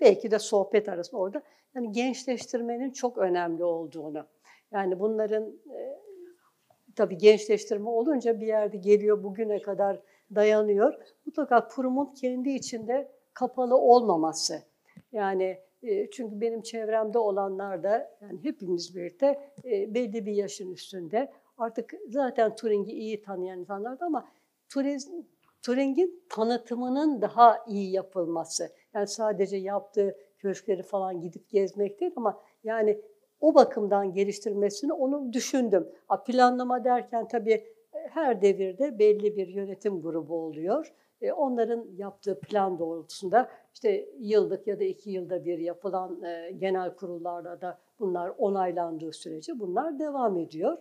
[0.00, 1.42] belki de sohbet arasında orada
[1.74, 4.26] yani gençleştirmenin çok önemli olduğunu.
[4.72, 5.98] Yani bunların e,
[6.96, 10.00] tabii gençleştirme olunca bir yerde geliyor bugüne kadar
[10.34, 10.94] dayanıyor.
[11.26, 14.62] Mutlaka kurumun kendi içinde kapalı olmaması.
[15.12, 21.32] Yani e, çünkü benim çevremde olanlar da yani hepimiz birlikte e, belli bir yaşın üstünde
[21.58, 24.28] artık zaten Turing'i iyi tanıyan insanlardı ama
[25.62, 28.72] Turing'in tanıtımının daha iyi yapılması.
[28.94, 33.00] Yani sadece yaptığı köşkleri falan gidip gezmek değil ama yani
[33.40, 35.88] o bakımdan geliştirmesini onu düşündüm.
[36.08, 37.52] Ha, planlama derken tabii
[37.92, 40.94] e, her devirde belli bir yönetim grubu oluyor.
[41.20, 46.96] E, onların yaptığı plan doğrultusunda işte yıllık ya da iki yılda bir yapılan e, genel
[46.96, 50.78] kurullarda da bunlar onaylandığı sürece bunlar devam ediyor.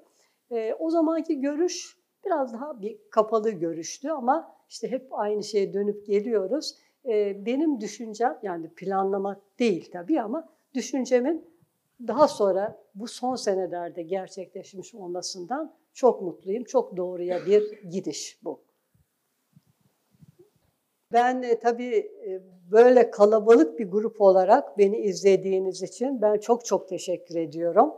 [0.54, 6.06] E, o zamanki görüş biraz daha bir kapalı görüştü ama işte hep aynı şeye dönüp
[6.06, 6.76] geliyoruz.
[7.06, 11.54] E, benim düşüncem yani planlamak değil tabii ama düşüncemin
[12.08, 16.64] daha sonra bu son senelerde gerçekleşmiş olmasından çok mutluyum.
[16.64, 18.62] Çok doğruya bir gidiş bu.
[21.12, 21.96] Ben e, tabii
[22.28, 22.42] e,
[22.72, 27.94] böyle kalabalık bir grup olarak beni izlediğiniz için ben çok çok teşekkür ediyorum.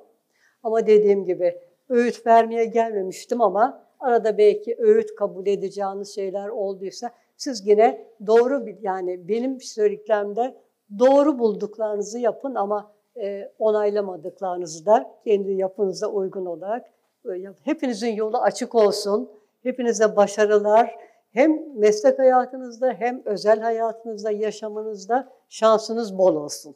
[0.63, 7.67] Ama dediğim gibi öğüt vermeye gelmemiştim ama arada belki öğüt kabul edeceğiniz şeyler olduysa siz
[7.67, 10.55] yine doğru yani benim söylediklerimde
[10.99, 16.85] doğru bulduklarınızı yapın ama e, onaylamadıklarınızı da kendi yapınıza uygun olarak
[17.25, 17.53] e.
[17.63, 19.31] Hepinizin yolu açık olsun.
[19.63, 20.95] Hepinize başarılar.
[21.31, 26.75] Hem meslek hayatınızda hem özel hayatınızda, yaşamınızda şansınız bol olsun.